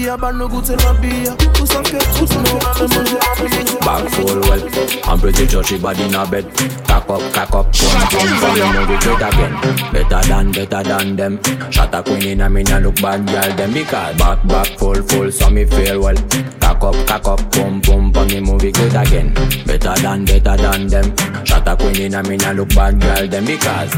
a 0.09 0.17
ban 0.17 0.33
nou 0.33 0.47
goûter 0.47 0.75
la 0.83 0.93
bière 0.93 1.35
Ou 1.61 1.65
sav 1.65 1.83
ke 1.83 1.99
tout 2.17 2.31
nou. 2.33 2.57
Ame 2.69 2.87
manje 2.93 3.13
la 3.13 3.85
Back 3.85 4.09
full 4.09 4.39
well 4.47 4.63
I'm 5.05 5.19
pretty 5.19 5.47
sure 5.47 5.63
she 5.63 5.77
body 5.77 6.03
in 6.03 6.15
a 6.15 6.25
bed. 6.25 6.45
Cock 6.87 7.09
up, 7.09 7.21
cock 7.33 7.55
up. 7.55 7.73
Pum, 7.73 8.01
pum, 8.11 8.39
pum 8.39 8.55
You 8.57 8.73
know 8.73 8.85
we 8.87 8.97
great 8.97 9.21
again. 9.21 9.53
Better 9.91 10.21
than, 10.27 10.51
better 10.51 10.83
than 10.83 11.15
them. 11.15 11.39
Shot 11.71 11.93
a 11.93 12.03
queen 12.03 12.23
in 12.23 12.41
a 12.41 12.49
me 12.49 12.63
nah 12.63 12.77
look 12.77 13.01
bad 13.01 13.25
girl 13.27 13.55
them. 13.55 13.73
Because 13.73 14.17
back, 14.17 14.47
back 14.47 14.67
full, 14.77 15.01
full 15.03 15.31
So 15.31 15.49
me 15.49 15.65
feel 15.65 16.01
well. 16.01 16.15
Cock 16.59 16.83
up, 16.83 17.07
cock 17.07 17.27
up. 17.27 17.51
Pum, 17.51 17.81
pum, 17.81 18.11
pum 18.11 18.27
Me 18.27 18.39
movie 18.39 18.71
great 18.71 18.93
again. 18.93 19.33
Better 19.65 19.95
than, 20.01 20.25
better 20.25 20.57
than 20.57 20.87
them. 20.87 21.45
Shot 21.45 21.67
a 21.67 21.75
queen 21.75 22.01
in 22.01 22.13
a 22.13 22.23
me 22.23 22.37
nah 22.37 22.51
look 22.51 22.69
bad 22.69 22.99
girl 23.01 23.27
them. 23.27 23.45
Because 23.45 23.95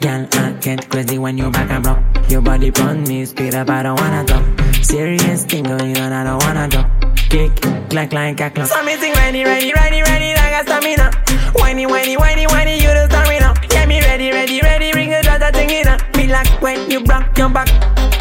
Girl, 0.00 0.26
I 0.32 0.52
get 0.60 0.88
crazy 0.88 1.18
when 1.18 1.38
you 1.38 1.50
back 1.50 1.70
and 1.70 1.82
block. 1.82 2.00
Your 2.30 2.40
body 2.40 2.70
pon 2.70 3.02
me, 3.04 3.24
speed 3.24 3.54
up, 3.54 3.68
I 3.68 3.82
don't 3.82 4.00
wanna 4.00 4.24
talk. 4.24 4.67
Serious 4.82 5.44
thing 5.44 5.64
going 5.64 5.96
on, 5.98 6.12
I 6.12 6.24
don't 6.24 6.42
wanna 6.42 6.68
talk. 6.68 6.88
Kick, 7.28 7.54
clack, 7.90 8.12
like 8.12 8.40
a 8.40 8.50
clock. 8.50 8.68
So 8.68 8.82
me 8.84 8.96
sing 8.96 9.12
ready, 9.14 9.44
ready, 9.44 9.72
ready, 9.72 10.02
ready, 10.02 10.34
like 10.34 10.54
a 10.54 10.62
stamina. 10.64 11.10
Whiny, 11.54 11.86
whiny, 11.86 12.16
whiny, 12.16 12.46
whiny, 12.46 12.76
you 12.76 12.88
the 12.88 13.06
stamina. 13.10 13.54
Yeah, 13.70 13.86
me 13.86 14.00
ready, 14.00 14.30
ready, 14.30 14.60
ready, 14.60 14.77
ring 15.68 15.80
a 15.80 15.84
dot, 15.84 16.00
thing 16.00 16.16
in 16.16 16.16
a. 16.16 16.16
Me 16.16 16.32
like 16.32 16.62
when 16.62 16.90
you 16.90 17.00
block 17.00 17.36
your 17.38 17.48
back. 17.48 17.68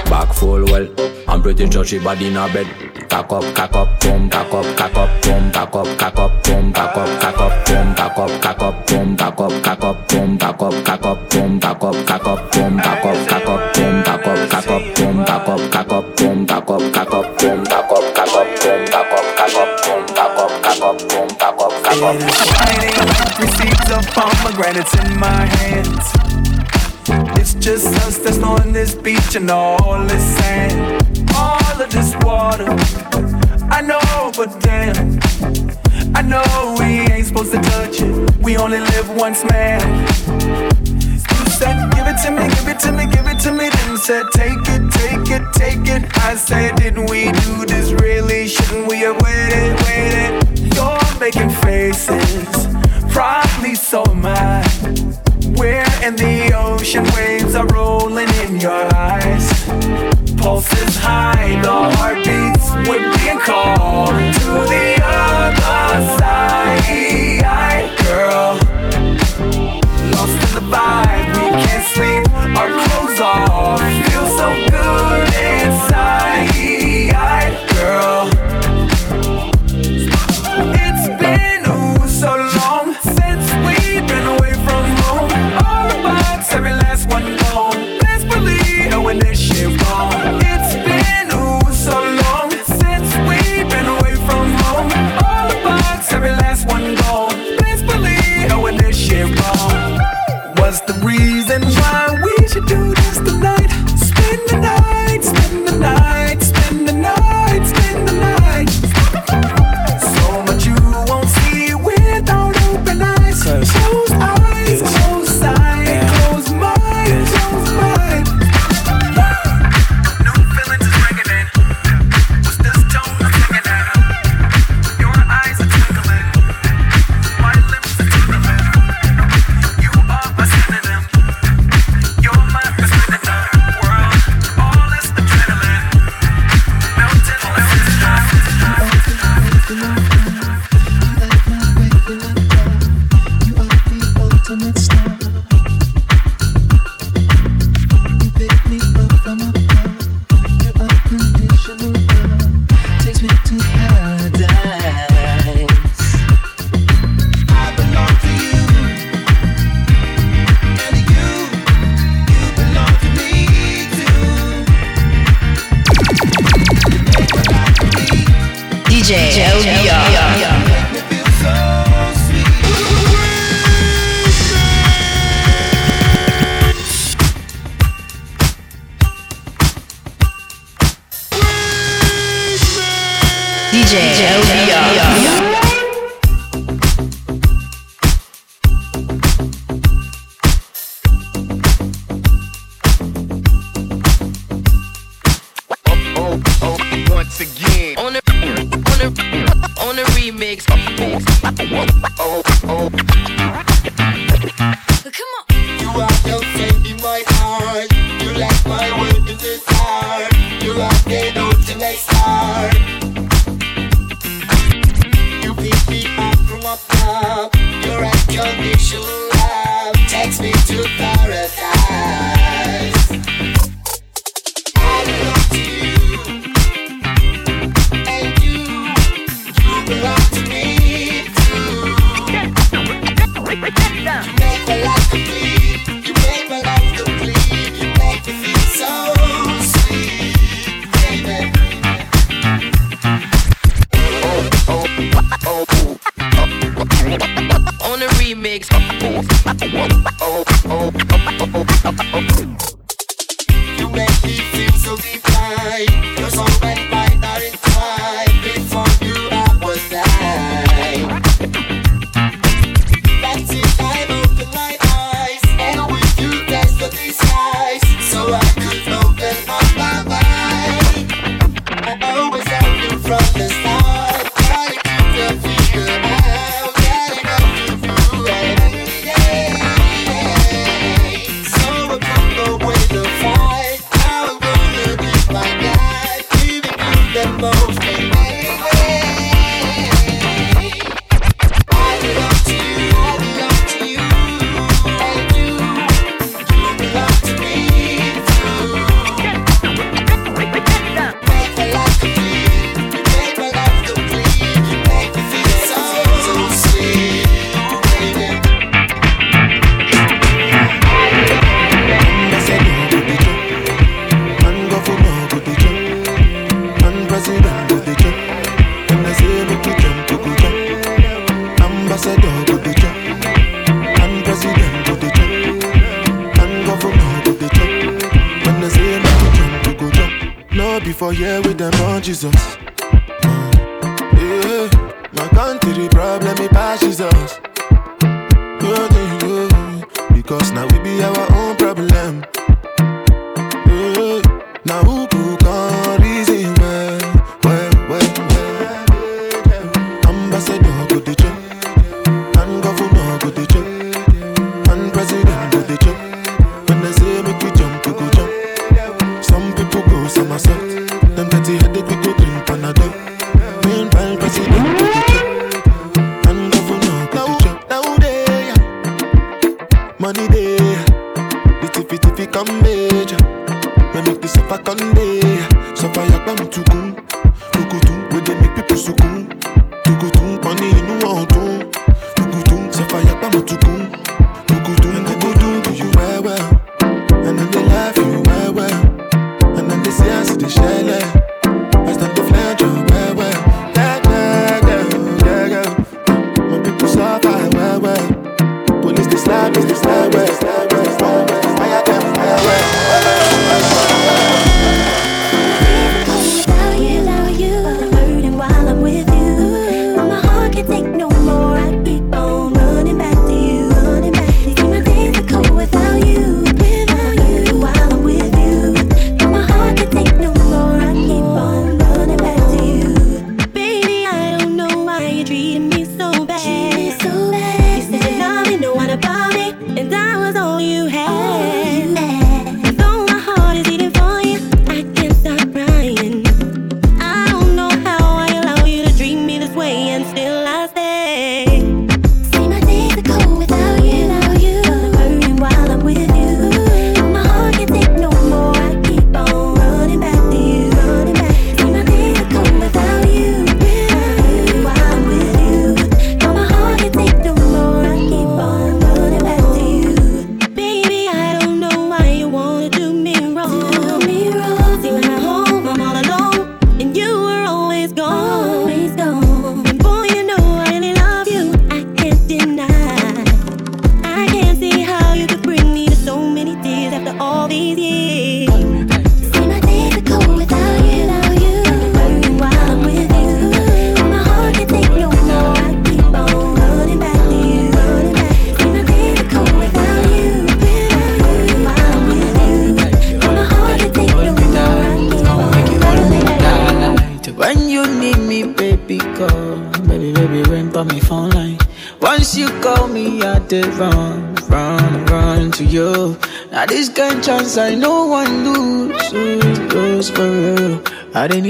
Back 0.10 0.34
full 0.34 0.64
well 0.66 0.88
I'm 1.28 1.42
pretty 1.42 1.70
sure 1.70 1.84
she 1.84 2.00
body 2.00 2.28
in 2.28 2.38
a 2.38 2.48
bed 2.54 2.66
Cock 3.10 3.30
up, 3.34 3.44
cock 3.54 3.76
up, 3.76 4.00
boom, 4.00 4.30
cock 4.30 4.54
up, 4.54 4.78
cock 4.78 4.96
up, 4.96 5.22
boom, 5.22 5.52
cock 5.52 5.76
up, 5.76 5.98
cock 5.98 6.18
up, 6.18 6.44
boom, 6.44 6.72
cock 6.72 6.96
up, 6.96 7.20
cock 7.20 7.40
up, 7.40 7.66
boom, 7.68 7.94
cock 7.96 8.18
up, 8.18 8.42
cock 8.42 8.62
up, 8.62 8.88
boom, 8.88 9.18
cock 9.18 9.40
up, 9.40 9.64
cock 9.64 9.84
up, 9.84 10.10
boom, 10.10 10.38
cock 10.38 10.62
up, 10.62 10.86
cock 10.86 11.04
up, 11.04 11.30
boom, 11.30 11.60
cock 11.60 11.84
up, 11.84 12.06
cock 12.08 12.26
up, 12.26 12.52
boom, 12.54 12.80
cock 12.80 13.04
up, 13.04 13.28
cock 13.28 13.46
up, 13.48 13.74
boom, 13.76 14.02
cock 14.02 14.26
up, 14.26 14.48
cock 14.48 14.70
up, 14.70 14.88
boom, 14.96 15.24
cock 15.28 15.48
up, 15.48 15.70
cock 15.70 15.92
up, 15.92 16.16
boom, 16.16 16.44
cock 16.46 16.70
up, 16.70 16.80
cock 16.88 17.12
up, 17.12 17.36
boom, 17.44 17.66
cock 17.66 17.90
up, 17.90 18.14
cock 18.16 18.32
up, 18.32 18.56
boom, 18.64 18.86
cock 18.88 19.12
up, 19.12 19.36
cock 19.36 19.56
up, 19.58 19.84
boom, 19.84 20.08
cock 20.16 20.38
up, 20.38 20.64
cock 20.64 20.82
up, 20.82 20.98
boom, 21.10 21.30
cock 21.36 21.60
up, 21.60 21.84
cock 21.84 22.02
up. 22.02 22.16
It 22.16 22.24
is 22.24 22.40
Friday, 22.56 22.92
like 22.96 23.40
receipts 23.40 23.92
of 23.92 24.06
pomegranates 24.14 24.94
in 24.96 25.20
my 25.20 25.46
hands. 25.46 26.27
Just 27.68 27.88
us 28.08 28.18
that's 28.20 28.42
on 28.42 28.72
this 28.72 28.96
beach 28.96 29.36
and 29.36 29.52
all 29.52 30.02
this 30.06 30.24
sand, 30.38 31.04
all 31.36 31.82
of 31.82 31.90
this 31.92 32.16
water. 32.22 32.66
I 33.70 33.82
know, 33.82 34.32
but 34.38 34.58
damn, 34.62 35.20
I 36.16 36.22
know 36.22 36.78
we 36.80 37.02
ain't 37.12 37.28
supposed 37.28 37.52
to 37.52 37.60
touch 37.60 38.00
it. 38.00 38.38
We 38.38 38.56
only 38.56 38.80
live 38.80 39.10
once, 39.18 39.44
man. 39.52 39.82
You 40.40 41.46
said, 41.60 41.92
give 41.92 42.08
it 42.08 42.16
to 42.24 42.32
me, 42.32 42.48
give 42.56 42.70
it 42.70 42.80
to 42.80 42.92
me, 42.94 43.06
give 43.06 43.28
it 43.28 43.40
to 43.42 43.52
me. 43.52 43.68
Then 43.68 43.98
said, 43.98 44.24
take 44.32 44.64
it, 44.70 44.90
take 44.90 45.30
it, 45.30 45.44
take 45.52 45.90
it. 45.94 46.18
I 46.20 46.36
said, 46.36 46.78
didn't 46.78 47.10
we 47.10 47.34
do 47.34 47.66
this 47.66 47.92
really? 47.92 48.48
Shouldn't 48.48 48.88
we 48.88 49.00
have 49.00 49.22
waited, 49.22 49.76
waited? 49.84 50.74
You're 50.74 51.20
making 51.20 51.50
faces, 51.50 52.68
probably 53.12 53.76
so 53.76 54.06
am 54.06 54.26
I. 54.26 54.64
We're 55.58 55.84
in 56.04 56.16
the 56.16 56.54
ocean, 56.88 57.04
waves 57.16 57.56
are 57.56 57.68
rolling 57.68 58.30
in 58.46 58.60
your 58.62 58.88
eyes. 58.96 59.66
Pulses 60.38 60.96
high, 60.96 61.60
the 61.62 61.96
heartbeats, 61.98 62.72
we're 62.88 63.12
being 63.18 63.40
called 63.40 64.10
to 64.10 64.52
the 64.72 65.02
other 65.04 66.18
side, 66.18 66.27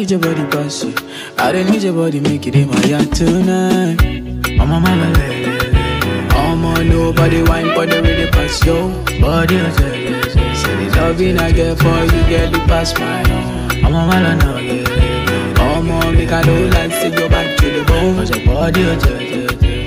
need 0.08 0.12
your 0.12 0.20
body, 0.20 0.43
boss 0.55 0.84
you. 0.84 0.93
I 1.38 1.51
don't 1.51 1.70
need 1.70 1.84
your 1.84 1.93
body, 1.93 2.20
make 2.20 2.47
it 2.47 2.55
in 2.55 2.70
my 2.70 2.82
yard 2.84 3.12
tonight. 3.14 4.01
I'm 4.60 4.72
on 4.72 4.82
my 4.82 4.95
lele. 4.95 6.32
I'm 6.32 6.64
on 6.64 6.88
nobody 6.88 7.41
wine, 7.43 7.68
but 7.76 7.89
they 7.89 8.01
really 8.01 8.32
pass 8.32 8.66
yo. 8.66 8.89
Body, 9.20 9.58
oh. 9.60 9.70
Say 9.76 10.86
the 10.86 10.95
loving 10.95 11.38
I 11.39 11.51
get 11.51 11.78
for 11.78 11.99
you, 12.16 12.24
get 12.30 12.55
it 12.55 12.68
past 12.68 12.97
my 12.99 13.20
own. 13.32 13.86
I'm 13.86 13.95
on 13.95 14.08
my 14.08 14.62
yeah. 14.62 15.53
I'm 15.60 15.91
on 15.91 16.16
make 16.16 16.32
I 16.32 16.43
don't 16.43 16.70
like 16.70 16.91
to 17.01 17.10
go 17.10 17.28
back 17.28 17.58
to 17.60 17.66
the 17.70 17.84
bone. 17.86 18.16
Cause 18.16 18.30
your 18.30 18.45
body, 18.45 18.84
oh. 18.86 18.93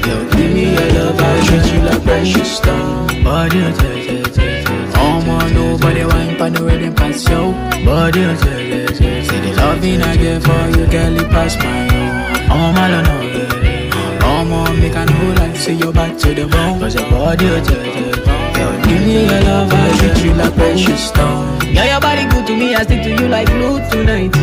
Yo, 0.06 0.30
give 0.32 0.52
me 0.52 0.72
your 0.72 0.92
love, 0.98 1.18
I 1.18 1.46
treat 1.46 1.72
you 1.72 1.80
like 1.80 2.02
precious 2.02 2.56
stone. 2.58 3.24
Body, 3.24 3.99
oh. 5.28 5.30
I'm 5.30 5.30
on 5.30 5.54
nobody 5.54 6.04
wine, 6.04 6.38
but 6.38 6.54
the 6.54 6.64
rhythm 6.64 6.94
pass 6.94 7.28
yo. 7.28 7.52
Body, 7.84 8.24
oh, 8.24 8.32
yeah, 8.44 8.58
yeah. 8.58 8.86
Say 9.22 9.40
the 9.40 9.54
loving 9.56 10.02
I 10.02 10.16
get 10.16 10.42
for 10.42 10.78
you, 10.78 10.86
get 10.86 11.12
it 11.12 11.28
past 11.30 11.58
my 11.58 11.88
own. 11.94 12.50
On 12.50 12.74
my 12.74 12.88
lele. 12.88 13.40
Come 14.40 14.52
on, 14.52 14.80
make 14.80 14.96
I 14.96 15.04
know 15.04 15.34
like 15.34 15.56
say 15.56 15.74
you're 15.74 15.92
back 15.92 16.16
to 16.18 16.32
the 16.32 16.46
bone 16.46 16.80
Cause 16.80 16.94
your 16.94 17.10
body 17.10 17.44
oh, 17.44 17.56
yeah, 17.56 17.84
yeah, 17.84 18.56
yeah. 18.56 18.86
Give 18.86 19.00
me 19.06 19.24
your 19.26 19.40
love, 19.42 19.68
I 19.70 19.98
treat 19.98 20.24
you 20.24 20.32
like 20.32 20.54
precious 20.54 21.08
stone 21.08 21.60
Yeah, 21.66 21.90
your 21.92 22.00
body 22.00 22.24
good 22.30 22.46
to 22.46 22.56
me, 22.56 22.74
I 22.74 22.84
stick 22.84 23.02
to 23.02 23.10
you 23.10 23.28
like 23.28 23.48
glue 23.48 23.78
tonight 23.90 24.34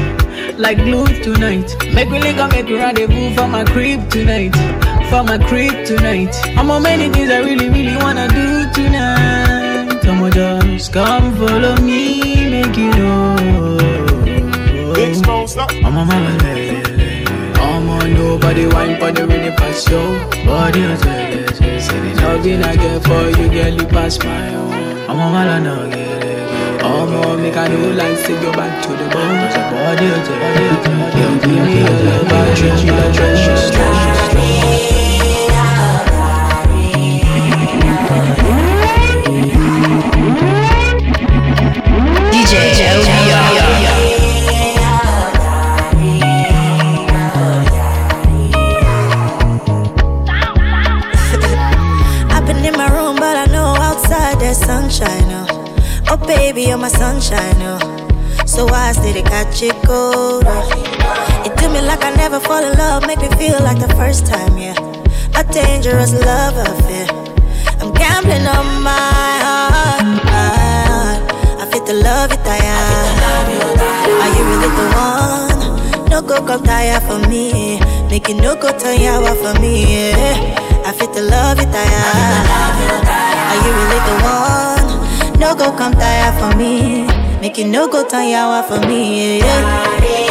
Like 0.57 0.77
glue 0.77 1.07
tonight 1.23 1.75
Make 1.95 2.09
me 2.11 2.19
link 2.19 2.37
up, 2.37 2.51
make 2.51 2.65
me 2.65 2.75
rendezvous 2.75 3.33
for 3.35 3.47
my 3.47 3.63
crib 3.65 4.07
tonight 4.11 4.53
For 5.09 5.23
my 5.23 5.39
crib 5.47 5.85
tonight 5.85 6.35
I'm 6.57 6.69
on 6.69 6.83
many 6.83 7.09
things 7.09 7.31
I 7.31 7.39
really, 7.39 7.69
really 7.69 7.95
wanna 7.97 8.27
do 8.27 8.56
on, 8.56 8.56
just 10.87 10.93
come 10.93 11.35
follow 11.35 11.75
me, 11.81 12.49
make 12.49 12.77
you 12.77 12.89
know 12.91 13.35
I'm 15.83 15.97
on 15.97 16.07
my 16.07 16.43
way 16.43 17.23
I'm 17.55 17.89
on 17.89 18.13
nobody 18.13 18.67
wine 18.67 18.99
for 18.99 19.11
the 19.11 19.27
really 19.27 19.51
pass 19.51 19.89
yo 19.89 20.01
Body 20.45 20.79
yeah, 20.79 21.05
yeah. 21.05 21.79
Say 21.79 21.99
the 21.99 22.21
loving 22.21 22.63
I 22.63 22.75
get 22.75 23.03
for 23.03 23.29
you, 23.37 23.49
girl, 23.49 23.73
you 23.73 23.85
pass 23.87 24.17
my 24.23 24.55
own 24.55 25.09
I'm 25.09 25.19
on 25.19 25.31
my 25.33 25.45
lana, 25.45 25.95
yeah, 25.95 26.25
yeah. 26.25 26.85
I'm 26.85 27.15
on 27.15 27.41
make 27.41 27.57
I 27.57 27.67
know 27.67 27.91
like 27.91 28.17
say 28.17 28.39
go 28.41 28.51
back 28.53 28.83
to 28.83 28.89
the 28.89 29.07
bone 29.09 29.37
Cause 29.41 29.55
your 29.55 29.69
body 29.71 30.05
oh, 30.05 30.17
yeah, 30.17 30.29
yeah, 30.29 30.59
yeah. 30.59 31.19
Yo, 31.19 31.27
give 31.39 31.65
me 31.65 31.79
your 31.79 31.97
love, 32.05 32.31
I 32.31 32.55
treat 32.55 32.85
you 32.85 32.91
like 32.91 33.15
precious, 33.15 33.71
precious, 33.71 34.33
precious 34.33 34.96
baby, 56.57 56.69
you're 56.69 56.77
my 56.77 56.87
sunshine. 56.87 57.61
Oh, 57.61 57.79
so 58.45 58.67
I 58.69 58.91
to 58.93 59.21
catch 59.21 59.61
it 59.61 59.75
cold. 59.85 60.43
Oh. 60.47 61.43
It 61.45 61.55
do 61.57 61.69
me 61.69 61.81
like 61.81 62.03
I 62.03 62.11
never 62.15 62.39
fall 62.39 62.63
in 62.63 62.77
love, 62.77 63.05
make 63.05 63.21
me 63.21 63.29
feel 63.37 63.59
like 63.61 63.79
the 63.79 63.93
first 63.95 64.25
time. 64.25 64.57
Yeah, 64.57 64.75
a 65.37 65.43
dangerous 65.43 66.13
love 66.13 66.57
affair. 66.57 67.07
I'm 67.79 67.93
gambling 67.93 68.47
on 68.47 68.81
my 68.81 69.33
heart. 69.45 70.05
my 70.25 70.49
heart. 70.89 71.21
I 71.61 71.69
fit 71.71 71.85
the 71.85 71.93
love 71.93 72.31
you 72.31 72.39
die. 72.41 72.65
Are 74.23 74.31
you 74.35 74.43
really 74.49 74.71
the 74.79 74.85
one? 75.05 76.09
No 76.09 76.21
go 76.21 76.41
come 76.45 76.63
tire 76.63 76.99
for 77.01 77.19
me. 77.29 77.79
Make 78.09 78.29
it 78.29 78.37
no 78.37 78.55
go 78.55 78.69
turn 78.77 79.01
out 79.01 79.37
for 79.37 79.59
me. 79.61 80.09
Yeah. 80.09 80.85
I 80.85 80.91
fit 80.93 81.13
the 81.13 81.21
love 81.21 81.59
you 81.59 81.69
tire. 81.75 82.05
Are 83.51 83.59
you 83.63 83.71
really 83.77 83.99
the 84.09 84.15
one? 84.23 84.86
No 85.39 85.53
go 85.55 85.71
come 85.71 85.93
tire 85.93 86.31
for 86.39 86.57
me. 86.57 87.05
Make 87.39 87.59
it 87.59 87.67
no 87.67 87.87
go 87.87 88.01
you 88.01 88.35
out 88.35 88.67
for 88.67 88.79
me. 88.87 89.39
Yeah. 89.39 90.26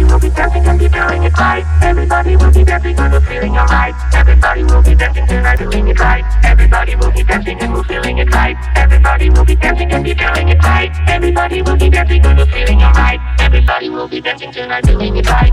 Everybody 0.00 0.14
will 0.14 0.30
be 0.30 0.34
dancing 0.34 0.66
and 0.66 0.78
be 0.78 0.88
feeling 0.88 1.22
it 1.24 1.38
right. 1.38 1.82
Everybody 1.82 2.36
will 2.36 2.50
be 2.50 2.64
dancing 2.64 2.98
and 2.98 3.12
we're 3.12 3.20
feeling 3.20 3.58
alright. 3.58 3.94
Everybody 4.14 4.64
will 4.64 4.82
be 4.82 4.94
dancing 4.94 5.26
tonight, 5.26 5.58
doing 5.58 5.88
it 5.88 6.00
right. 6.00 6.24
Everybody 6.42 6.96
will 6.96 7.10
be 7.10 7.22
dancing 7.22 7.60
and 7.60 7.74
we're 7.74 7.84
feeling 7.84 8.16
it 8.16 8.32
right. 8.32 8.56
Everybody 8.76 9.28
will 9.28 9.44
be 9.44 9.56
dancing 9.56 9.92
and 9.92 10.02
be 10.02 10.14
feeling 10.14 10.48
it 10.48 10.58
right. 10.64 10.90
Everybody 11.06 11.60
will 11.60 11.76
be 11.76 11.90
dancing 11.90 12.24
and 12.24 12.38
we're 12.38 12.46
feeling 12.46 12.82
alright. 12.82 13.20
Everybody 13.40 13.90
will 13.90 14.08
be 14.08 14.22
dancing 14.22 14.52
tonight, 14.52 14.84
doing 14.84 15.16
it 15.16 15.28
right. 15.28 15.52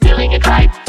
Feeling 0.00 0.32
it 0.32 0.46
right. 0.46 0.87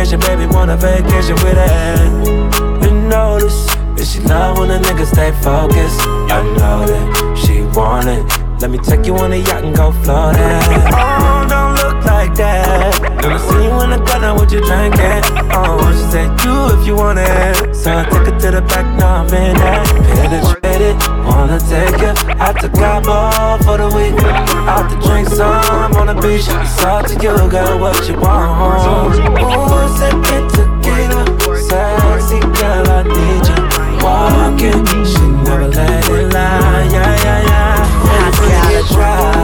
Vacation, 0.00 0.20
baby. 0.20 0.46
Want 0.46 0.70
a 0.70 0.76
vacation 0.76 1.34
with 1.36 1.58
it. 1.58 2.84
You 2.84 2.90
notice 3.08 3.66
that 3.96 4.06
she 4.06 4.20
love 4.20 4.58
when 4.58 4.70
a 4.70 4.78
nigga 4.78 5.04
stay 5.06 5.30
focused. 5.42 6.00
I 6.32 6.42
know 6.56 6.86
that 6.86 7.36
she 7.36 7.62
want 7.76 8.08
it. 8.08 8.60
Let 8.60 8.70
me 8.70 8.78
take 8.78 9.06
you 9.06 9.16
on 9.16 9.32
a 9.32 9.36
yacht 9.36 9.64
and 9.64 9.76
go 9.76 9.92
floating. 9.92 10.40
Oh, 10.40 11.46
don't 11.48 11.74
look 11.76 12.04
like 12.04 12.34
that. 12.36 13.00
Me 13.28 13.38
see 13.38 13.64
you 13.64 13.80
in 13.82 13.90
the 13.90 13.98
gutter, 14.04 14.34
what 14.34 14.50
you 14.52 14.60
drinking? 14.60 15.22
Oh, 15.52 15.92
she 15.92 16.10
said 16.10 16.28
you 16.44 16.80
if 16.80 16.86
you 16.86 16.96
want 16.96 17.18
it. 17.18 17.69
So 17.80 17.88
I 17.96 18.04
take 18.04 18.28
her 18.28 18.38
to 18.38 18.50
the 18.50 18.60
back, 18.60 18.84
now 18.98 19.24
I'm 19.24 19.32
in 19.32 19.56
that. 19.56 19.88
Penetrated, 20.12 21.00
wanna 21.24 21.58
take 21.64 21.96
you 21.96 22.12
out 22.36 22.60
to 22.60 22.68
Cabo 22.68 23.56
for 23.64 23.78
the 23.80 23.88
week. 23.96 24.20
Out 24.68 24.90
to 24.90 24.96
drink 25.00 25.28
some 25.28 25.96
on 25.96 26.06
the 26.08 26.14
beach. 26.20 26.46
Up 26.84 27.06
to 27.06 27.14
you, 27.14 27.32
girl, 27.48 27.78
what 27.80 27.96
you 28.06 28.20
want. 28.20 28.52
Ooh, 28.60 29.88
sipping 29.96 30.48
tequila, 30.52 31.24
sexy 31.56 32.40
girl, 32.52 32.84
I 32.84 33.08
need 33.08 33.48
you. 33.48 33.56
Walking, 34.04 34.84
she 35.08 35.24
never 35.48 35.68
let 35.68 36.04
it 36.04 36.34
lie. 36.34 36.84
Yeah, 36.92 37.16
yeah, 37.24 37.48
yeah. 37.48 37.88
I 38.12 38.28
gotta 38.44 38.82
try, 38.92 39.40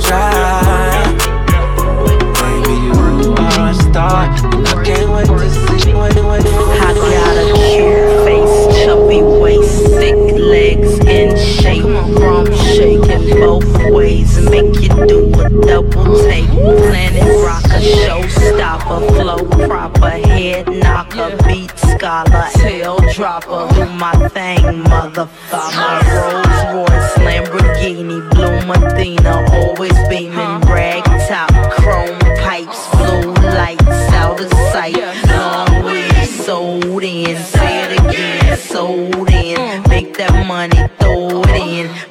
try. 0.00 1.04
Baby, 2.40 2.74
you 2.80 2.96
are 3.36 3.68
a 3.68 3.74
star, 3.74 4.24
chubby 8.84 9.22
waist, 9.22 9.86
thick 9.98 10.16
legs 10.38 10.98
in 11.00 11.36
shape. 11.36 11.84
Rum 11.84 12.46
shaking 12.54 13.38
both 13.38 13.64
ways, 13.92 14.38
make 14.48 14.74
you 14.80 14.88
do 15.06 15.28
a 15.40 15.48
double 15.66 16.18
take. 16.22 16.46
Planet 16.48 17.44
rocker, 17.44 17.80
showstopper, 17.80 19.00
flow 19.16 19.66
proper, 19.66 20.10
head 20.10 20.66
knocker, 20.68 21.36
beat 21.46 21.76
scholar, 21.78 22.46
tail 22.54 22.98
dropper. 23.12 23.68
Do 23.74 23.86
my 23.92 24.12
thing, 24.28 24.84
motherfucker. 24.84 25.76
My 25.76 26.00
Rolls 26.16 26.88
Royce, 26.88 27.14
Lamborghini, 27.26 28.18
blue 28.30 28.60
Mathena, 28.66 29.46
always 29.52 29.98
beaming, 30.08 30.60
rag 30.72 31.04
top, 31.28 31.50
chrome 31.72 32.18
pipes, 32.38 32.88
blue 32.96 33.32
lights 33.34 34.12
out 34.12 34.40
of 34.40 34.50
sight. 34.72 35.29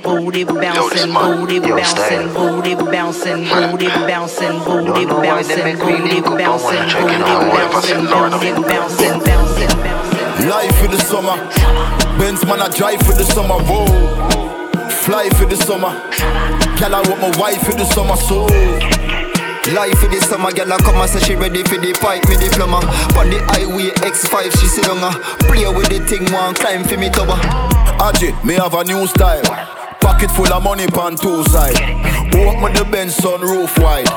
booty 0.03 0.43
bouncing, 0.43 1.13
booty 1.13 1.59
bouncing, 1.59 2.33
booty 2.33 2.75
bouncing, 2.75 3.43
booty 3.47 3.87
bouncing, 3.87 4.59
booty 4.63 5.05
bouncing, 5.05 5.77
booty 5.77 6.21
bouncing, 6.25 6.85
booty 6.85 8.51
bouncing, 8.65 9.19
bouncing, 9.19 9.19
bouncing. 9.19 10.49
Life 10.49 10.75
for 10.79 10.87
the 10.87 10.97
summer, 10.97 11.35
Benz 12.17 12.45
man 12.45 12.61
I 12.61 12.69
drive 12.69 12.99
for 13.01 13.13
the 13.13 13.23
summer, 13.23 13.55
whoa. 13.67 13.85
Fly 14.89 15.29
for 15.29 15.45
the 15.45 15.55
summer, 15.55 15.91
girl 16.79 16.95
I 16.95 17.01
want 17.07 17.21
my 17.21 17.39
wife 17.39 17.61
for 17.65 17.73
the 17.73 17.85
summer, 17.85 18.15
so. 18.15 18.47
Life 19.73 19.99
for 19.99 20.07
the 20.07 20.19
summer, 20.21 20.51
girl, 20.51 20.73
I 20.73 20.77
come 20.77 20.95
and 20.95 21.09
say 21.09 21.19
she 21.19 21.35
ready 21.35 21.63
for 21.63 21.77
the 21.77 21.93
fight. 22.01 22.27
me 22.27 22.37
diploma. 22.37 22.77
On 23.19 23.29
the 23.29 23.37
highway 23.53 23.91
X5, 24.01 24.59
she 24.59 24.65
sit 24.65 24.89
on 24.89 24.97
her. 24.97 25.13
Play 25.45 25.67
with 25.67 25.89
the 25.89 25.99
thing, 26.07 26.25
one 26.33 26.55
climb 26.55 26.83
for 26.83 26.97
me 26.97 27.09
tower. 27.09 27.78
Ajit, 27.99 28.43
me 28.45 28.53
have 28.55 28.73
a 28.73 28.83
new 28.85 29.05
style. 29.07 29.43
Pocket 29.99 30.31
full 30.31 30.51
of 30.53 30.63
money 30.63 30.87
pan 30.87 31.17
two 31.17 31.43
side. 31.45 31.75
Walk 32.33 32.55
me 32.63 32.71
the 32.71 32.87
Benz 32.89 33.15
sun 33.15 33.41
roof 33.41 33.77
wide. 33.77 34.07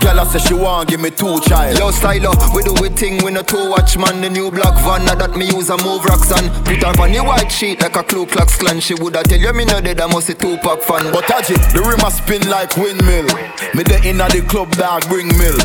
Girl, 0.00 0.20
I 0.20 0.24
say 0.26 0.38
she 0.38 0.54
want 0.54 0.88
give 0.88 1.00
me 1.00 1.10
two 1.10 1.38
child. 1.42 1.78
Yo, 1.78 1.90
styler, 1.90 2.34
we 2.54 2.62
do 2.62 2.74
we 2.82 2.88
thing, 2.88 3.22
we 3.22 3.30
no 3.30 3.42
two 3.42 3.70
watch 3.70 3.96
man. 3.96 4.20
The 4.20 4.30
new 4.30 4.50
black 4.50 4.74
van, 4.82 5.04
now 5.04 5.14
that 5.14 5.36
me 5.36 5.46
use 5.46 5.70
a 5.70 5.76
move 5.78 6.04
rocks 6.04 6.32
on. 6.32 6.50
Put 6.64 6.82
her 6.82 7.00
on 7.00 7.12
the 7.12 7.22
white 7.22 7.50
sheet 7.50 7.80
like 7.80 7.94
a 7.94 8.02
Ku 8.02 8.26
Klux 8.26 8.56
Klan. 8.58 8.80
She 8.80 8.94
woulda 8.94 9.22
tell 9.22 9.38
you 9.38 9.52
me 9.52 9.64
no 9.64 9.80
dead, 9.80 10.00
I 10.00 10.06
must 10.06 10.28
a 10.30 10.34
two-pack 10.34 10.82
fan. 10.82 11.12
But 11.12 11.24
Ajit, 11.30 11.62
the 11.74 11.82
rim 11.82 12.02
a 12.02 12.10
spin 12.10 12.42
like 12.50 12.76
windmill. 12.76 13.26
Me 13.74 13.82
the 13.86 14.00
inna 14.02 14.28
the 14.28 14.42
club 14.42 14.70
dog 14.72 15.06
bring 15.08 15.28
mill. 15.38 15.58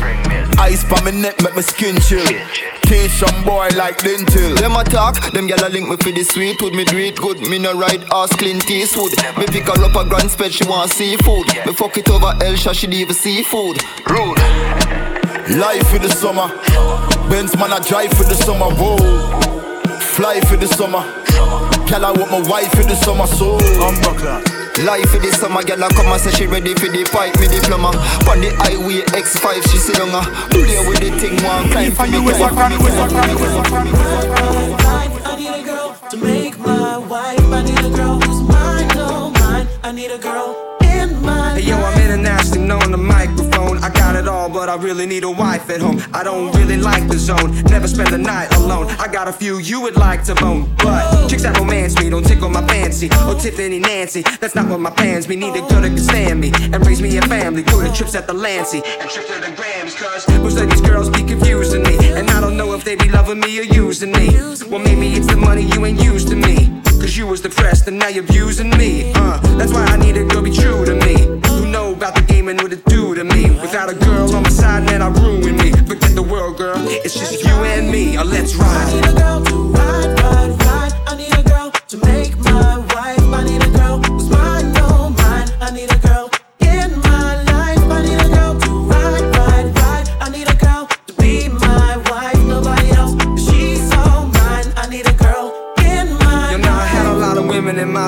Ice 0.62 0.84
pa 0.84 1.02
me 1.02 1.10
neck 1.10 1.42
make 1.42 1.56
me 1.56 1.62
skin 1.62 1.98
chill. 1.98 2.26
Teach 2.86 3.10
some 3.12 3.44
boy 3.44 3.68
like 3.76 3.98
dental. 4.02 4.54
Them 4.56 4.76
attack, 4.76 5.32
them 5.32 5.48
gyal 5.48 5.66
a 5.66 5.68
link 5.70 5.88
me 5.88 5.96
for 5.96 6.12
the 6.12 6.22
sweet 6.22 6.60
wood. 6.60 6.74
Me 6.74 6.84
do 6.84 6.98
it 6.98 7.16
good, 7.16 7.40
me 7.40 7.58
no 7.58 7.72
ride 7.72 8.04
ass 8.12 8.34
Clint 8.36 8.70
Eastwood. 8.70 9.12
Me 9.38 9.46
pick 9.46 9.64
her 9.64 9.84
up 9.84 9.96
a 9.96 10.08
grand 10.08 10.30
spread, 10.30 10.52
she 10.52 10.64
want 10.64 10.90
seafood. 10.90 11.46
Me 11.66 11.72
fuck 11.72 11.96
it 11.96 12.08
over 12.10 12.34
Elsha, 12.42 12.74
she 12.74 12.86
leave 12.86 13.14
seafood. 13.14 13.82
Rude. 14.08 14.38
Life 15.58 15.88
for 15.88 15.98
the 15.98 16.08
summer. 16.08 16.48
Benz 17.28 17.56
man, 17.56 17.72
I 17.72 17.80
drive 17.80 18.12
for 18.12 18.24
the 18.24 18.34
summer. 18.34 18.70
Whoa. 18.74 18.96
Fly 19.98 20.40
for 20.42 20.56
the 20.56 20.68
summer. 20.68 21.02
Girl, 21.88 22.04
I 22.04 22.12
want 22.12 22.30
my 22.30 22.48
wife 22.48 22.70
for 22.70 22.82
the 22.82 22.96
summer. 22.96 23.26
So. 23.26 24.53
Life 24.82 25.08
for 25.10 25.18
the 25.18 25.30
summer, 25.30 25.62
girl, 25.62 25.84
I 25.84 25.88
come 25.94 26.10
and 26.10 26.20
say 26.20 26.32
she 26.32 26.46
ready 26.46 26.74
for 26.74 26.90
the 26.90 27.04
pipe, 27.14 27.38
me 27.38 27.46
diploma. 27.46 27.94
On 28.26 28.40
the 28.42 28.50
highway 28.58 29.06
X5, 29.14 29.62
she 29.70 29.78
sit 29.78 30.00
on 30.00 30.10
her. 30.10 30.26
Play 30.50 30.82
with 30.88 30.98
the 30.98 31.14
thing, 31.14 31.38
one 31.46 31.70
climb 31.70 31.92
for 31.92 32.06
me. 32.10 32.18
I 35.24 35.36
need 35.36 35.54
a 35.54 35.62
girl 35.62 35.94
to 36.10 36.16
make 36.16 36.58
my 36.58 36.98
wife. 36.98 37.38
I 37.40 37.62
need 37.62 37.78
a 37.78 37.90
girl 37.94 38.18
who's 38.18 38.42
mine, 38.48 38.88
no 38.96 39.30
mine. 39.30 39.68
I 39.84 39.92
need 39.92 40.10
a 40.10 40.18
girl 40.18 40.50
in 40.52 40.56
my 40.68 40.73
Hey 41.24 41.62
yo, 41.62 41.76
I'm 41.76 41.98
internationally 42.00 42.66
known 42.66 42.82
on 42.82 42.90
the 42.90 42.98
microphone. 42.98 43.78
I 43.78 43.88
got 43.88 44.14
it 44.16 44.28
all, 44.28 44.50
but 44.50 44.68
I 44.68 44.76
really 44.76 45.06
need 45.06 45.24
a 45.24 45.30
wife 45.30 45.70
at 45.70 45.80
home. 45.80 46.02
I 46.12 46.22
don't 46.22 46.54
really 46.54 46.76
like 46.76 47.08
the 47.08 47.18
zone, 47.18 47.62
never 47.64 47.88
spend 47.88 48.10
the 48.10 48.18
night 48.18 48.54
alone. 48.54 48.88
I 48.98 49.08
got 49.08 49.28
a 49.28 49.32
few 49.32 49.58
you 49.58 49.80
would 49.80 49.96
like 49.96 50.24
to 50.24 50.34
bone, 50.34 50.74
but 50.78 51.28
chicks 51.28 51.42
that 51.44 51.58
romance 51.58 51.98
me 51.98 52.10
don't 52.10 52.26
tickle 52.26 52.50
my 52.50 52.66
fancy. 52.66 53.08
Oh, 53.12 53.38
Tiffany 53.40 53.78
Nancy, 53.78 54.22
that's 54.40 54.54
not 54.54 54.68
what 54.68 54.80
my 54.80 54.90
plans 54.90 55.26
me. 55.26 55.36
Need 55.36 55.56
a 55.56 55.60
girl 55.60 55.80
that 55.80 55.88
can 55.88 55.98
stand 55.98 56.40
me 56.40 56.52
and 56.54 56.86
raise 56.86 57.00
me 57.00 57.16
a 57.16 57.22
family. 57.22 57.62
Go 57.62 57.82
to 57.82 57.92
trips 57.92 58.14
at 58.14 58.26
the 58.26 58.34
Lancy 58.34 58.82
and 58.84 59.08
trips 59.08 59.28
to 59.28 59.40
the 59.40 59.52
Grams, 59.56 59.94
cause 59.94 60.28
most 60.28 60.58
of 60.58 60.68
these 60.68 60.82
girls 60.82 61.08
be 61.08 61.22
confusing 61.24 61.82
me. 61.82 61.96
And 62.12 62.30
I 62.30 62.40
don't 62.40 62.56
know 62.56 62.74
if 62.74 62.84
they 62.84 62.96
be 62.96 63.08
loving 63.08 63.40
me 63.40 63.58
or 63.60 63.62
using 63.62 64.12
me. 64.12 64.28
Well, 64.68 64.80
maybe 64.80 65.14
it's 65.14 65.26
the 65.26 65.36
money 65.36 65.62
you 65.62 65.86
ain't 65.86 66.02
used 66.02 66.28
to 66.28 66.36
me. 66.36 66.82
Cause 67.04 67.18
you 67.18 67.26
was 67.26 67.42
depressed 67.42 67.86
and 67.86 67.98
now 67.98 68.08
you're 68.08 68.24
abusing 68.24 68.70
me. 68.78 69.12
Uh, 69.14 69.38
that's 69.58 69.74
why 69.74 69.84
I 69.84 69.98
need 69.98 70.16
a 70.16 70.24
girl 70.24 70.40
be 70.40 70.50
true 70.50 70.86
to 70.86 70.94
me. 70.94 71.20
Who 71.48 71.66
know 71.66 71.92
about 71.92 72.14
the 72.14 72.22
game 72.22 72.48
and 72.48 72.58
what 72.62 72.72
it 72.72 72.82
do 72.86 73.14
to 73.14 73.22
me. 73.24 73.50
Without 73.60 73.90
a 73.90 73.94
girl 73.94 74.34
on 74.34 74.42
my 74.42 74.48
side, 74.48 74.84
man, 74.86 75.02
I 75.02 75.08
ruin 75.08 75.54
me. 75.58 75.70
Forget 75.72 76.14
the 76.14 76.22
world, 76.22 76.56
girl. 76.56 76.78
It's 76.78 77.12
just 77.12 77.44
you 77.44 77.52
and 77.52 77.92
me. 77.92 78.16
Uh, 78.16 78.24
let's 78.24 78.54
ride. 78.54 78.88
I 78.88 78.94
need 78.94 79.04
a 79.04 79.18
girl 79.20 79.44
to 79.44 79.54
ride, 79.74 80.18
ride, 80.18 80.62
ride. 80.64 80.92
I 81.06 81.16
need 81.18 81.34
a 81.34 81.42
girl 81.42 81.70
to 81.72 81.96
make 82.06 82.38
my 82.38 82.78
wife. 82.78 83.20
I 83.20 83.44
need 83.44 83.62
a 83.62 83.68
girl 83.68 83.98
who's 83.98 84.30
mine, 84.30 84.72
no 84.72 85.10
mine. 85.10 85.48
I 85.60 85.70
need 85.74 85.92
a 85.92 85.98
girl 85.98 86.23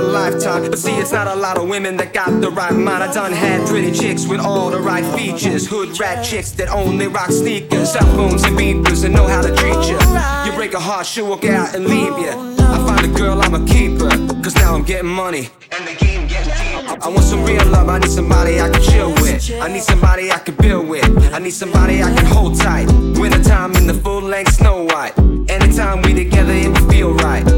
my 0.02 0.08
lifetime. 0.08 0.68
But 0.68 0.78
see, 0.78 0.94
it's 0.96 1.12
not 1.12 1.26
a 1.26 1.34
lot 1.34 1.56
of 1.58 1.68
women 1.68 1.96
that 1.96 2.12
got 2.12 2.40
the 2.40 2.50
right 2.50 2.72
mind. 2.72 3.02
I 3.02 3.12
done 3.12 3.32
had 3.32 3.66
pretty 3.66 3.92
chicks 3.92 4.26
with 4.26 4.40
all 4.40 4.70
the 4.70 4.80
right 4.80 5.04
features. 5.16 5.66
Hood 5.66 5.98
rat 5.98 6.24
chicks 6.24 6.50
that 6.52 6.68
only 6.68 7.06
rock 7.06 7.30
sneakers, 7.30 7.92
cell 7.92 8.06
phones 8.14 8.44
and 8.44 8.56
beepers, 8.56 9.04
and 9.04 9.14
know 9.14 9.26
how 9.26 9.42
to 9.42 9.54
treat 9.54 9.82
you. 9.88 9.98
You 10.44 10.52
break 10.56 10.74
a 10.74 10.80
heart, 10.80 11.06
she'll 11.06 11.28
walk 11.28 11.44
out 11.44 11.74
and 11.74 11.86
leave 11.86 12.18
you. 12.18 12.32
I 12.58 12.78
find 12.86 13.04
a 13.04 13.18
girl, 13.18 13.40
I'm 13.40 13.54
a 13.54 13.64
keeper. 13.66 14.10
Cause 14.42 14.54
now 14.56 14.74
I'm 14.74 14.84
getting 14.84 15.10
money. 15.10 15.48
And 15.72 15.86
the 15.88 15.94
game 16.04 16.26
getting 16.28 16.52
deeper. 16.52 16.98
I 17.02 17.08
want 17.08 17.24
some 17.24 17.42
real 17.44 17.64
love, 17.66 17.88
I 17.88 17.98
need 17.98 18.10
somebody 18.10 18.60
I 18.60 18.68
can 18.68 18.82
chill 18.82 19.12
with. 19.14 19.50
I 19.60 19.68
need 19.68 19.82
somebody 19.82 20.30
I 20.30 20.38
can 20.38 20.56
build 20.56 20.88
with. 20.88 21.08
I 21.32 21.38
need 21.38 21.54
somebody 21.54 22.02
I 22.02 22.14
can 22.14 22.26
hold 22.26 22.58
tight. 22.58 22.86
Wintertime 23.18 23.74
in 23.76 23.86
the 23.86 23.94
full 23.94 24.22
length 24.22 24.54
snow 24.54 24.84
white. 24.84 25.18
Anytime 25.48 26.02
we 26.02 26.12
together, 26.12 26.52
it 26.52 26.68
will 26.68 26.90
feel 26.90 27.14
right. 27.14 27.55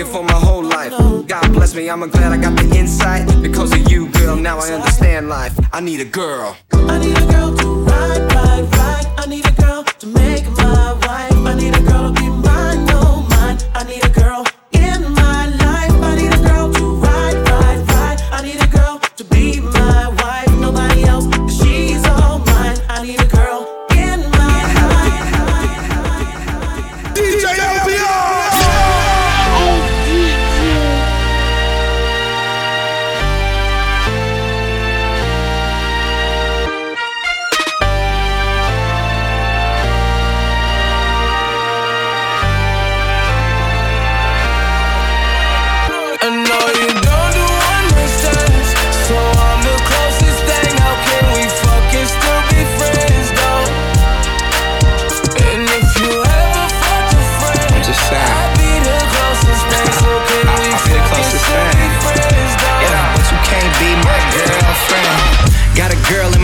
Looking 0.00 0.12
for 0.12 0.24
my 0.24 0.32
whole 0.32 0.62
life. 0.62 0.92
God 1.26 1.52
bless 1.52 1.74
me, 1.74 1.90
I'm 1.90 2.08
glad 2.08 2.32
I 2.32 2.36
got 2.36 2.56
the 2.56 2.78
insight. 2.78 3.26
Because 3.42 3.72
of 3.72 3.90
you, 3.90 4.10
girl, 4.12 4.36
now 4.36 4.58
I 4.58 4.72
understand 4.72 5.28
life. 5.28 5.58
I 5.72 5.80
need 5.80 6.00
a 6.00 6.04
girl. 6.04 6.56
I 6.72 6.98
need 6.98 7.16
a 7.16 7.26
girl 7.26 7.54
to 7.56 7.66
ride, 7.84 8.32
ride, 8.32 8.74
ride. 8.76 9.06
I 9.18 9.26
need 9.26 9.46
a 9.46 9.52
girl 9.52 9.84
to 9.84 10.06
make 10.06 10.46
my 10.52 10.92
wife. 10.92 11.32
I 11.46 11.54
need 11.54 11.76
a 11.76 11.82
girl 11.82 12.12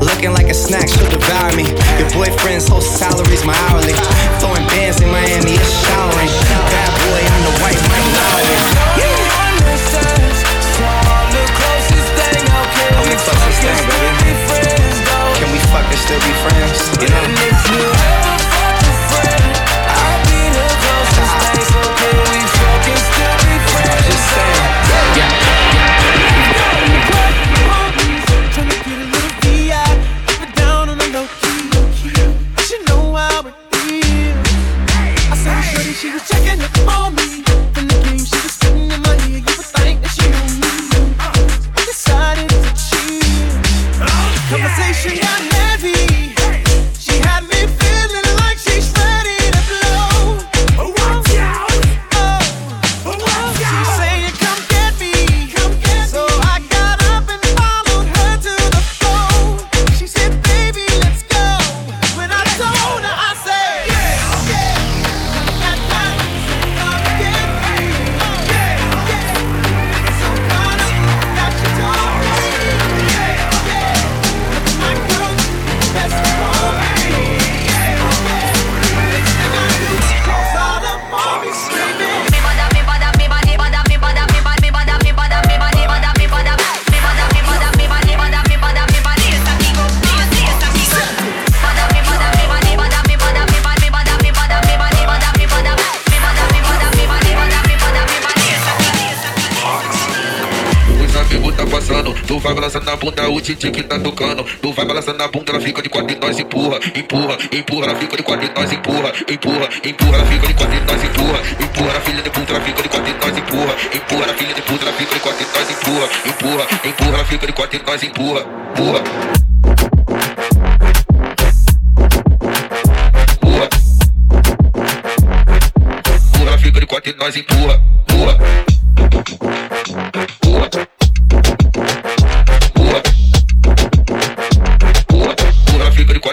Looking 0.00 0.32
like 0.32 0.48
a 0.48 0.54
snack, 0.54 0.88
she'll 0.88 1.10
devour 1.10 1.50
me. 1.54 1.66
Your 1.98 2.10
boyfriend's 2.14 2.68
whole 2.68 2.80
salary's 2.80 3.44
my 3.44 3.54
hourly. 3.70 3.94
Throwing 4.38 4.66
bands 4.70 5.00
in 5.00 5.10
Miami, 5.10 5.54
it's 5.58 5.70
showering. 5.84 6.30
Bad 6.70 6.90
boy, 7.02 7.22
I'm 7.22 7.42
the 7.46 7.54
white 7.62 7.80
Mike 7.86 8.08
Lowrey. 8.14 8.58
The 11.34 11.44
closest 11.54 12.08
thing. 12.18 12.46
How 12.46 12.64
can 12.74 13.04
we 13.10 13.14
fucking 13.18 13.52
thing, 13.58 13.74
still 15.98 16.22
be 16.22 16.32
friends, 16.42 16.57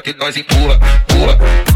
batendo, 0.05 0.19
nós 0.19 0.37
empurra, 0.37 0.79
empurra. 1.09 1.74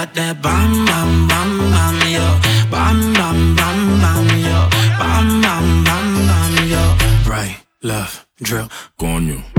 got 0.00 0.14
that 0.14 0.40
bam 0.42 0.86
bam 0.86 1.28
bam 1.28 1.50
bam 1.74 1.96
yo, 2.16 2.26
bam 2.72 2.98
bam 3.18 3.38
bam 3.58 3.78
bam 4.02 4.28
yo, 4.48 4.60
bam 5.00 5.26
bam 5.44 5.84
bam 5.84 6.06
bam 6.28 6.54
yo. 6.72 6.84
Right, 7.30 7.56
left, 7.82 8.26
drill, 8.40 8.68
coño. 8.98 9.49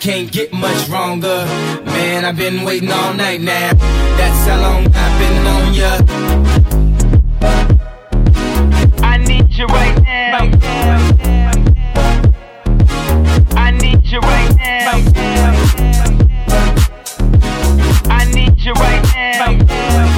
Can't 0.00 0.32
get 0.32 0.50
much 0.50 0.88
wronger. 0.88 1.44
Man, 1.84 2.24
I've 2.24 2.36
been 2.36 2.64
waiting 2.64 2.90
all 2.90 3.12
night 3.12 3.42
now. 3.42 3.74
That's 4.16 4.48
how 4.48 4.58
long 4.62 4.86
I've 4.94 5.18
been 5.20 5.46
on 5.46 5.74
ya. 5.74 6.00
I 9.02 9.18
need 9.18 9.52
you 9.52 9.66
right 9.66 10.02
now. 10.02 10.38
Right 10.38 10.58
now. 10.58 11.00
I 13.56 13.70
need 13.72 14.06
you 14.06 14.20
right 14.20 14.56
now. 14.56 14.86
Right 14.90 15.14
now. 15.14 15.52
I 18.08 18.24
need 18.32 18.58
you 18.58 18.72
right 18.72 19.02
now. 19.14 19.40
Right 19.44 19.66
now. 19.68 20.08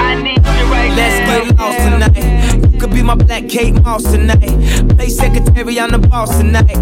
I 0.00 0.14
need 0.22 0.38
you 0.38 0.64
right 0.72 0.88
now. 0.88 0.96
Let's 0.96 1.18
get 1.28 1.58
lost 1.58 1.78
tonight. 1.80 2.72
You 2.72 2.78
could 2.80 2.92
be 2.92 3.02
my 3.02 3.14
black 3.14 3.46
Kate 3.48 3.74
Moss 3.82 4.04
tonight. 4.04 4.88
Play 4.96 5.10
secretary, 5.10 5.78
I'm 5.78 5.90
the 5.90 5.98
boss 5.98 6.38
tonight. 6.38 6.75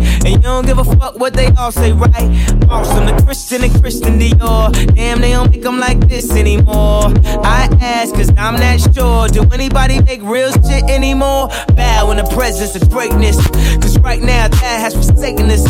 Fuck 1.05 1.21
what 1.21 1.34
all 1.65 1.73
say, 1.73 1.93
right? 1.93 2.29
Awesome, 2.69 3.07
the 3.07 3.23
Christian 3.25 3.65
and 3.65 3.73
Christian 3.81 4.19
Dior. 4.19 4.71
Damn, 4.95 5.23
they 5.23 5.31
don't 5.31 5.51
make 5.51 5.63
them 5.63 5.81
like 5.81 5.99
this 6.09 6.31
anymore. 6.33 7.05
I 7.43 7.71
ask, 7.81 8.15
cause 8.15 8.31
I'm 8.37 8.57
not 8.61 8.81
sure. 8.93 9.29
Do 9.29 9.51
anybody 9.51 10.03
make 10.03 10.21
real 10.21 10.53
shit 10.53 10.85
anymore? 10.91 11.49
Bow 11.75 12.11
in 12.11 12.19
the 12.19 12.29
presence 12.35 12.77
of 12.77 12.91
greatness. 12.91 13.37
Cause 13.81 13.99
right 14.01 14.21
now, 14.21 14.49
that 14.49 14.79
has 14.81 14.95
forsaken 14.95 15.51
us. 15.51 15.65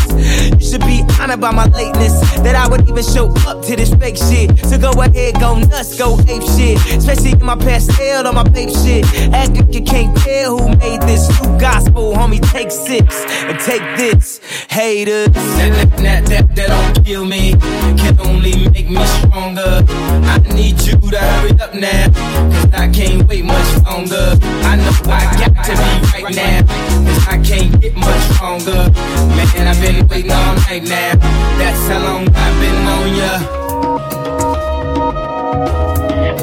You 0.59 0.69
should 0.69 0.81
be 0.81 1.05
honored 1.21 1.41
by 1.41 1.53
my 1.53 1.67
lateness. 1.67 2.19
That 2.43 2.57
I 2.57 2.67
would 2.67 2.89
even 2.89 3.05
show 3.05 3.31
up 3.47 3.65
to 3.67 3.77
this 3.77 3.95
fake 3.95 4.17
shit. 4.17 4.59
So 4.67 4.77
go 4.77 4.91
ahead, 5.01 5.35
go 5.39 5.61
nuts, 5.61 5.97
go 5.97 6.19
ape 6.27 6.43
shit. 6.59 6.75
Especially 6.99 7.33
in 7.33 7.45
my 7.45 7.55
pastel 7.55 8.27
on 8.27 8.35
my 8.35 8.43
babe 8.43 8.71
shit. 8.71 9.05
Act 9.33 9.53
like 9.53 9.73
you 9.73 9.83
can't 9.83 10.17
tell 10.19 10.59
who 10.59 10.69
made 10.77 11.03
this 11.03 11.29
new 11.41 11.57
gospel, 11.61 12.15
homie. 12.15 12.43
Take 12.51 12.73
sips 12.73 13.25
and 13.47 13.61
take 13.61 13.83
this, 13.97 14.41
haters. 14.69 15.84
That, 16.05 16.27
that, 16.27 16.55
that, 16.57 16.69
don't 16.69 17.05
kill 17.05 17.25
me, 17.25 17.53
can 17.97 18.19
only 18.21 18.69
make 18.71 18.89
me 18.89 19.05
stronger. 19.21 19.85
I 19.89 20.39
need 20.55 20.81
you 20.83 20.97
to 20.99 21.19
hurry 21.19 21.51
up 21.61 21.75
now, 21.75 22.09
cause 22.53 22.73
I 22.73 22.89
can't 22.89 23.29
wait 23.29 23.45
much 23.45 23.83
longer. 23.85 24.37
I 24.65 24.77
know 24.77 24.93
I 25.07 25.25
got 25.39 25.65
to 25.65 25.73
be 25.73 26.23
right 26.23 26.35
now, 26.35 26.63
cause 27.07 27.29
I 27.29 27.39
can't 27.43 27.81
get 27.81 27.95
much 27.97 28.21
stronger. 28.35 28.91
Man, 29.37 29.67
I've 29.69 29.81
been 29.81 30.07
waiting 30.09 30.33
all 30.33 30.55
night 30.57 30.85
now, 30.85 31.15
that's 31.59 31.89
how 31.89 32.01
long 32.03 32.29
I've 32.35 32.61
been 32.61 32.87
on 32.95 33.17
ya. 33.17 33.65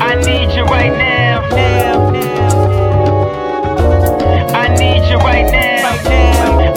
I 0.02 0.16
need 0.16 0.56
you 0.56 0.64
right 0.66 0.92
now. 0.98 1.48
now, 1.50 2.12
now. 2.12 2.62
I 4.54 4.76
need 4.78 5.10
you 5.10 5.18
right 5.18 5.52
now. 5.52 5.90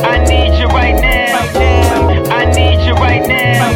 I 0.07 0.25
need 0.25 0.59
you. 0.59 0.67
Right 0.69 0.95
now. 1.01 2.14
I 2.45 2.51
need 2.51 2.87
you 2.87 2.93
right 2.93 3.27
now. 3.27 3.71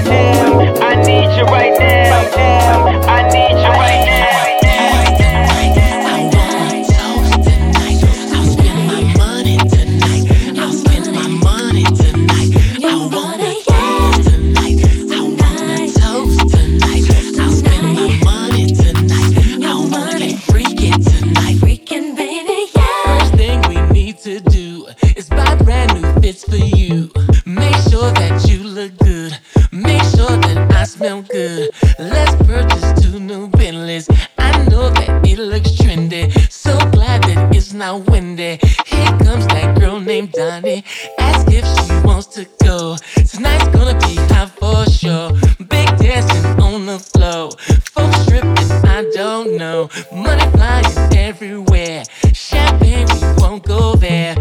I 0.82 0.94
need 1.02 1.34
you. 1.38 1.44
Right 1.44 1.72
now. 1.78 2.20
I 3.08 3.22
need 3.30 3.52
you 3.62 3.70
right 3.70 4.04
now. 4.04 4.27
New 33.28 33.46
Bentleys. 33.48 34.08
I 34.38 34.50
know 34.70 34.88
that 34.88 35.26
it 35.26 35.38
looks 35.38 35.72
trendy. 35.72 36.32
So 36.50 36.72
glad 36.90 37.22
that 37.24 37.54
it's 37.54 37.74
not 37.74 38.08
windy. 38.10 38.58
Here 38.86 39.12
comes 39.24 39.46
that 39.48 39.78
girl 39.78 40.00
named 40.00 40.32
Donnie. 40.32 40.82
Ask 41.18 41.46
if 41.48 41.64
she 41.76 42.06
wants 42.06 42.28
to 42.36 42.46
go. 42.64 42.96
Tonight's 43.30 43.68
gonna 43.68 43.98
be 44.06 44.14
hot 44.32 44.50
for 44.58 44.90
sure. 44.90 45.32
Big 45.68 45.88
dancing 45.98 46.46
on 46.62 46.86
the 46.86 46.98
floor. 46.98 47.50
Folks 47.92 48.18
stripping, 48.22 48.70
I 48.96 49.08
don't 49.14 49.58
know. 49.58 49.90
Money 50.10 50.46
flying 50.56 50.86
everywhere. 51.14 52.04
Champagne, 52.32 53.06
we 53.12 53.20
won't 53.42 53.62
go 53.62 53.94
there. 53.96 54.36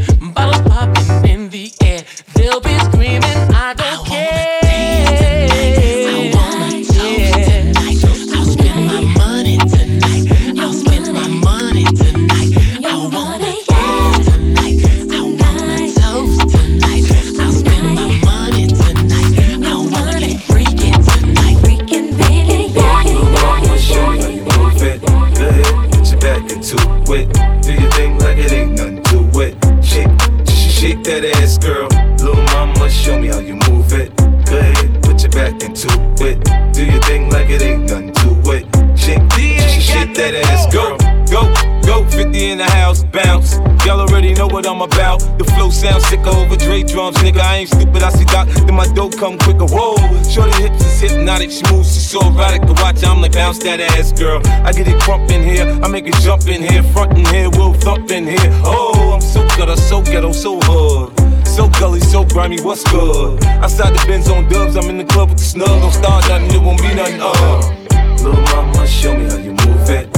What 44.57 44.65
I'm 44.65 44.81
about. 44.81 45.19
The 45.37 45.43
flow 45.53 45.69
sounds 45.69 46.03
sicker 46.07 46.29
over 46.29 46.55
Dre 46.55 46.81
drums, 46.81 47.15
nigga. 47.17 47.41
I 47.41 47.57
ain't 47.57 47.69
stupid, 47.69 48.01
I 48.01 48.09
see 48.09 48.25
Doc, 48.25 48.47
then 48.65 48.73
my 48.73 48.87
dope 48.87 49.15
come 49.15 49.37
quicker. 49.37 49.67
Whoa, 49.69 49.93
shorty 50.23 50.51
hips 50.63 50.81
is 50.81 50.99
hypnotic, 50.99 51.51
she 51.51 51.61
moves, 51.71 51.93
she's 51.93 52.09
so 52.09 52.25
erotic 52.25 52.63
watch. 52.81 53.03
I'm 53.03 53.21
like, 53.21 53.33
bounce 53.33 53.59
that 53.59 53.79
ass, 53.79 54.11
girl. 54.13 54.41
I 54.65 54.71
get 54.71 54.87
it 54.87 54.99
crump 54.99 55.29
in 55.29 55.43
here, 55.43 55.67
I 55.83 55.87
make 55.87 56.07
it 56.07 56.15
jump 56.25 56.47
in 56.47 56.63
here, 56.63 56.81
front 56.81 57.15
in 57.15 57.25
here, 57.27 57.51
we'll 57.51 57.73
thump 57.73 58.09
in 58.09 58.25
here. 58.25 58.49
Oh, 58.65 59.13
I'm 59.13 59.21
so 59.21 59.45
good, 59.55 59.69
I'm 59.69 59.77
so 59.77 60.01
ghetto, 60.01 60.31
so 60.31 60.59
hood. 60.63 61.13
So 61.45 61.69
gully, 61.79 61.99
so 61.99 62.25
grimy, 62.25 62.59
what's 62.61 62.83
good? 62.89 63.43
Outside 63.61 63.93
the 63.93 64.03
Benz 64.07 64.27
on 64.27 64.49
dubs, 64.49 64.75
I'm 64.75 64.89
in 64.89 64.97
the 64.97 65.05
club 65.05 65.29
with 65.29 65.37
the 65.37 65.43
snug. 65.43 65.67
Don't 65.67 65.93
start 65.93 66.27
nothing, 66.29 66.49
it 66.49 66.61
won't 66.65 66.81
be 66.81 66.95
nothing, 66.95 67.21
uh. 67.21 68.23
Little 68.23 68.41
mama, 68.41 68.87
show 68.87 69.15
me 69.15 69.25
how 69.29 69.37
you 69.37 69.51
move 69.51 69.89
it. 69.91 70.16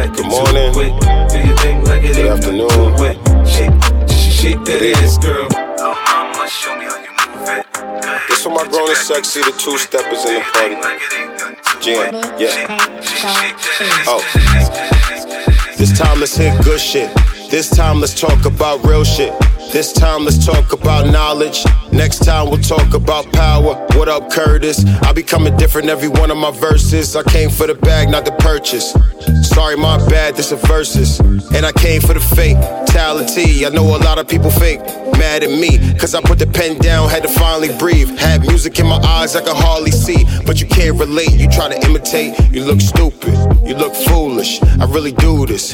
Go 0.00 0.06
ahead, 0.06 0.16
put 0.16 0.16
your 0.16 0.16
back 0.16 0.16
Good 0.16 0.26
morning. 0.30 0.72
it. 0.72 1.30
Do 1.30 1.38
your 1.48 1.56
thing 1.58 1.84
like 1.84 2.02
it 2.04 2.16
Good 2.16 2.26
afternoon. 2.26 2.68
to. 2.68 3.46
Shake, 3.46 4.08
sh- 4.08 4.32
shake 4.40 4.64
that 4.64 4.80
ass, 4.96 5.18
girl. 5.18 5.48
Mama, 5.50 6.48
show 6.48 6.74
me 6.78 6.84
how 6.86 6.96
you 6.96 7.12
move 7.12 7.48
it. 7.48 8.28
This 8.28 8.42
for 8.42 8.48
my 8.50 8.64
grown 8.68 8.88
and 8.88 8.96
sexy, 8.96 9.40
the 9.40 9.52
two 9.52 9.76
steppers 9.76 10.24
in 10.24 10.34
the 10.34 10.40
party. 10.40 10.76
Jam, 11.84 12.14
yeah. 12.38 12.76
Oh. 14.06 14.22
This 15.76 15.98
time 15.98 16.20
let's 16.20 16.36
hit 16.36 16.58
good 16.64 16.80
shit. 16.80 17.10
This 17.50 17.68
time, 17.68 17.98
let's 17.98 18.14
talk 18.14 18.44
about 18.44 18.84
real 18.84 19.02
shit. 19.02 19.34
This 19.72 19.92
time, 19.92 20.24
let's 20.24 20.46
talk 20.46 20.72
about 20.72 21.10
knowledge. 21.10 21.64
Next 21.90 22.24
time, 22.24 22.48
we'll 22.48 22.62
talk 22.62 22.94
about 22.94 23.32
power. 23.32 23.74
What 23.96 24.08
up, 24.08 24.30
Curtis? 24.30 24.84
I'll 25.02 25.14
be 25.14 25.24
coming 25.24 25.56
different 25.56 25.88
every 25.88 26.08
one 26.08 26.30
of 26.30 26.36
my 26.36 26.52
verses. 26.52 27.16
I 27.16 27.24
came 27.24 27.50
for 27.50 27.66
the 27.66 27.74
bag, 27.74 28.08
not 28.08 28.24
the 28.24 28.30
purchase. 28.32 28.92
Sorry, 29.42 29.76
my 29.76 29.96
bad, 30.08 30.36
this 30.36 30.52
a 30.52 30.56
verses. 30.56 31.18
And 31.18 31.66
I 31.66 31.72
came 31.72 32.00
for 32.00 32.14
the 32.14 32.20
fake 32.20 32.56
tality. 32.86 33.66
I 33.66 33.70
know 33.70 33.82
a 33.96 33.98
lot 33.98 34.18
of 34.20 34.28
people 34.28 34.50
fake, 34.52 34.78
mad 35.30 35.44
at 35.44 35.50
me. 35.50 35.78
Cause 35.98 36.14
I 36.14 36.20
put 36.20 36.38
the 36.38 36.46
pen 36.46 36.78
down, 36.78 37.08
had 37.08 37.22
to 37.22 37.28
finally 37.28 37.70
breathe. 37.78 38.10
Had 38.18 38.42
music 38.42 38.78
in 38.80 38.86
my 38.86 39.00
eyes 39.16 39.36
I 39.36 39.40
could 39.40 39.56
hardly 39.56 39.92
see. 39.92 40.24
But 40.44 40.60
you 40.60 40.66
can't 40.66 40.98
relate, 40.98 41.32
you 41.32 41.48
try 41.48 41.68
to 41.68 41.78
imitate. 41.86 42.32
You 42.50 42.64
look 42.64 42.80
stupid, 42.80 43.34
you 43.68 43.74
look 43.76 43.94
foolish. 43.94 44.60
I 44.82 44.84
really 44.86 45.12
do 45.12 45.46
this. 45.46 45.72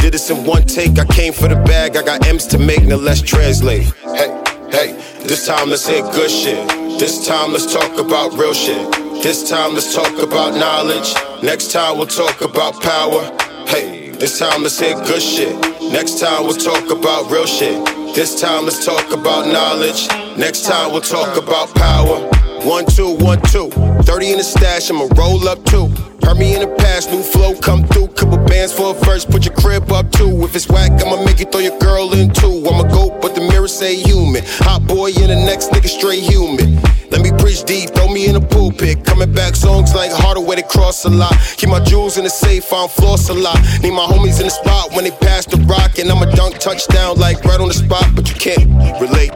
Did 0.00 0.12
this 0.14 0.30
in 0.30 0.44
one 0.44 0.62
take, 0.62 0.98
I 0.98 1.04
came 1.04 1.32
for 1.32 1.48
the 1.48 1.60
bag. 1.70 1.96
I 1.96 2.02
got 2.02 2.26
M's 2.26 2.46
to 2.48 2.58
make, 2.58 2.82
now 2.82 2.96
let's 2.96 3.22
translate. 3.22 3.84
Hey, 4.18 4.30
hey, 4.70 4.88
this 5.30 5.46
time 5.46 5.70
let's 5.70 5.86
hit 5.86 6.02
good 6.12 6.30
shit. 6.30 6.66
This 6.98 7.26
time 7.26 7.52
let's 7.52 7.72
talk 7.72 7.98
about 7.98 8.32
real 8.34 8.54
shit. 8.54 8.84
This 9.22 9.48
time 9.48 9.74
let's 9.74 9.94
talk 9.94 10.14
about 10.18 10.54
knowledge. 10.54 11.14
Next 11.42 11.70
time 11.72 11.98
we'll 11.98 12.06
talk 12.22 12.40
about 12.40 12.82
power. 12.82 13.22
Hey, 13.66 14.10
this 14.10 14.38
time 14.38 14.62
let's 14.62 14.80
hit 14.80 14.96
good 15.06 15.22
shit. 15.22 15.54
Next 15.92 16.18
time 16.18 16.44
we'll 16.44 16.62
talk 16.70 16.90
about 16.90 17.30
real 17.30 17.46
shit. 17.46 17.97
This 18.14 18.40
time 18.40 18.64
let's 18.64 18.84
talk 18.84 19.12
about 19.12 19.46
knowledge. 19.46 20.08
Next 20.36 20.64
time 20.64 20.92
we'll 20.92 21.00
talk 21.00 21.36
about 21.36 21.74
power. 21.74 22.18
One, 22.66 22.84
two, 22.86 23.16
one, 23.16 23.40
two. 23.42 23.70
30 24.02 24.32
in 24.32 24.38
the 24.38 24.44
stash, 24.44 24.90
I'ma 24.90 25.08
roll 25.16 25.48
up 25.48 25.62
two. 25.64 25.86
Heard 26.24 26.38
me 26.38 26.54
in 26.54 26.60
the 26.60 26.74
past, 26.78 27.10
new 27.10 27.22
flow 27.22 27.54
come 27.54 27.84
through. 27.86 28.08
Couple 28.08 28.38
bands 28.38 28.72
for 28.72 28.90
a 28.90 28.98
verse, 29.04 29.24
put 29.24 29.44
your 29.44 29.54
crib 29.54 29.92
up 29.92 30.10
too. 30.10 30.42
If 30.42 30.56
it's 30.56 30.68
whack, 30.68 30.90
I'ma 31.00 31.24
make 31.24 31.38
you 31.38 31.46
throw 31.46 31.60
your 31.60 31.78
girl 31.78 32.12
in 32.12 32.30
too. 32.30 32.64
I'ma 32.66 32.84
go, 32.90 33.16
but 33.20 33.34
the 33.34 33.40
mirror 33.40 33.68
say 33.68 33.94
human. 33.94 34.42
Hot 34.66 34.86
boy 34.86 35.08
in 35.10 35.28
the 35.28 35.36
next 35.36 35.70
nigga 35.70 35.88
straight 35.88 36.22
human. 36.22 36.74
Let 37.10 37.22
me 37.22 37.30
deep, 37.62 37.90
throw 37.90 38.08
me 38.08 38.26
in 38.26 38.34
the 38.34 38.40
pulpit. 38.40 39.04
Coming 39.04 39.32
back 39.32 39.56
songs 39.56 39.94
like 39.94 40.10
Hardaway, 40.12 40.56
they 40.56 40.62
cross 40.62 41.04
a 41.04 41.10
lot. 41.10 41.34
Keep 41.56 41.70
my 41.70 41.80
jewels 41.80 42.18
in 42.18 42.24
the 42.24 42.30
safe, 42.30 42.72
I'm 42.72 42.88
floss 42.88 43.28
a 43.28 43.34
lot. 43.34 43.58
Need 43.82 43.92
my 43.92 44.06
homies 44.06 44.40
in 44.40 44.46
the 44.46 44.50
spot 44.50 44.92
when 44.92 45.04
they 45.04 45.10
pass 45.10 45.46
the 45.46 45.56
rock. 45.64 45.98
And 45.98 46.10
I'ma 46.10 46.26
dunk 46.36 46.58
touchdown 46.58 47.18
like 47.18 47.44
right 47.44 47.60
on 47.60 47.68
the 47.68 47.74
spot, 47.74 48.06
but 48.14 48.28
you 48.28 48.36
can't 48.36 48.68
relate. 49.00 49.32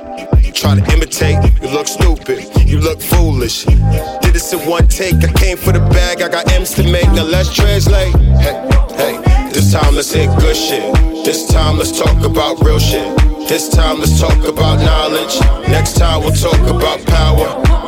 Try 0.55 0.79
to 0.79 0.93
imitate, 0.93 1.39
you 1.63 1.69
look 1.71 1.89
stupid, 1.89 2.47
you 2.69 2.79
look 2.79 3.01
foolish. 3.01 3.65
Did 3.65 4.33
this 4.35 4.53
in 4.53 4.61
one 4.69 4.87
take, 4.87 5.17
I 5.25 5.33
came 5.33 5.57
for 5.57 5.73
the 5.73 5.81
bag, 5.81 6.23
I 6.23 6.29
got 6.29 6.53
M's 6.53 6.75
to 6.75 6.85
make, 6.85 7.07
now 7.13 7.25
let's 7.25 7.53
translate. 7.53 8.15
Hey, 8.39 8.55
hey, 8.95 9.51
this 9.51 9.73
time 9.73 9.95
let's 9.97 10.13
hit 10.13 10.29
good 10.39 10.55
shit. 10.55 10.95
This 11.25 11.49
time 11.49 11.79
let's 11.79 11.99
talk 11.99 12.23
about 12.23 12.61
real 12.61 12.79
shit. 12.79 13.17
This 13.49 13.71
time 13.71 13.99
let's 13.99 14.21
talk 14.21 14.45
about 14.47 14.79
knowledge. 14.79 15.41
Next 15.69 15.97
time 15.97 16.21
we'll 16.21 16.33
talk 16.33 16.61
about 16.69 17.05
power. 17.07 17.82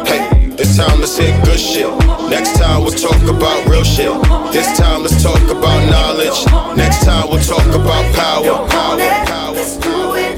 Time 0.75 0.99
let's 0.99 1.17
hit 1.17 1.45
good 1.45 1.61
shit. 1.61 1.89
Next 2.29 2.59
time 2.59 2.83
we'll 2.83 2.91
talk 2.91 3.23
about 3.23 3.69
real 3.69 3.85
shit. 3.85 4.11
This 4.53 4.77
time 4.77 5.03
let's 5.03 5.23
talk 5.23 5.41
about 5.43 5.89
knowledge. 5.89 6.45
Next 6.77 7.05
time 7.05 7.31
we'll 7.31 7.39
talk 7.39 7.65
about 7.69 8.13
power. 8.13 8.67
Power, 8.67 9.25
power. 9.25 9.55
Let's 9.55 9.77
do 9.77 10.17
it, 10.17 10.37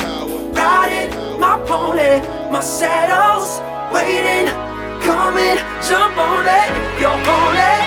ride 0.52 0.92
it, 0.92 1.40
my 1.40 1.58
pony, 1.66 2.20
my 2.52 2.60
saddle's 2.60 3.60
waiting, 3.94 4.52
coming, 5.00 5.56
jump 5.88 6.18
on 6.18 6.44
it, 6.44 7.00
you're 7.00 7.08
on 7.08 7.56
it, 7.56 7.85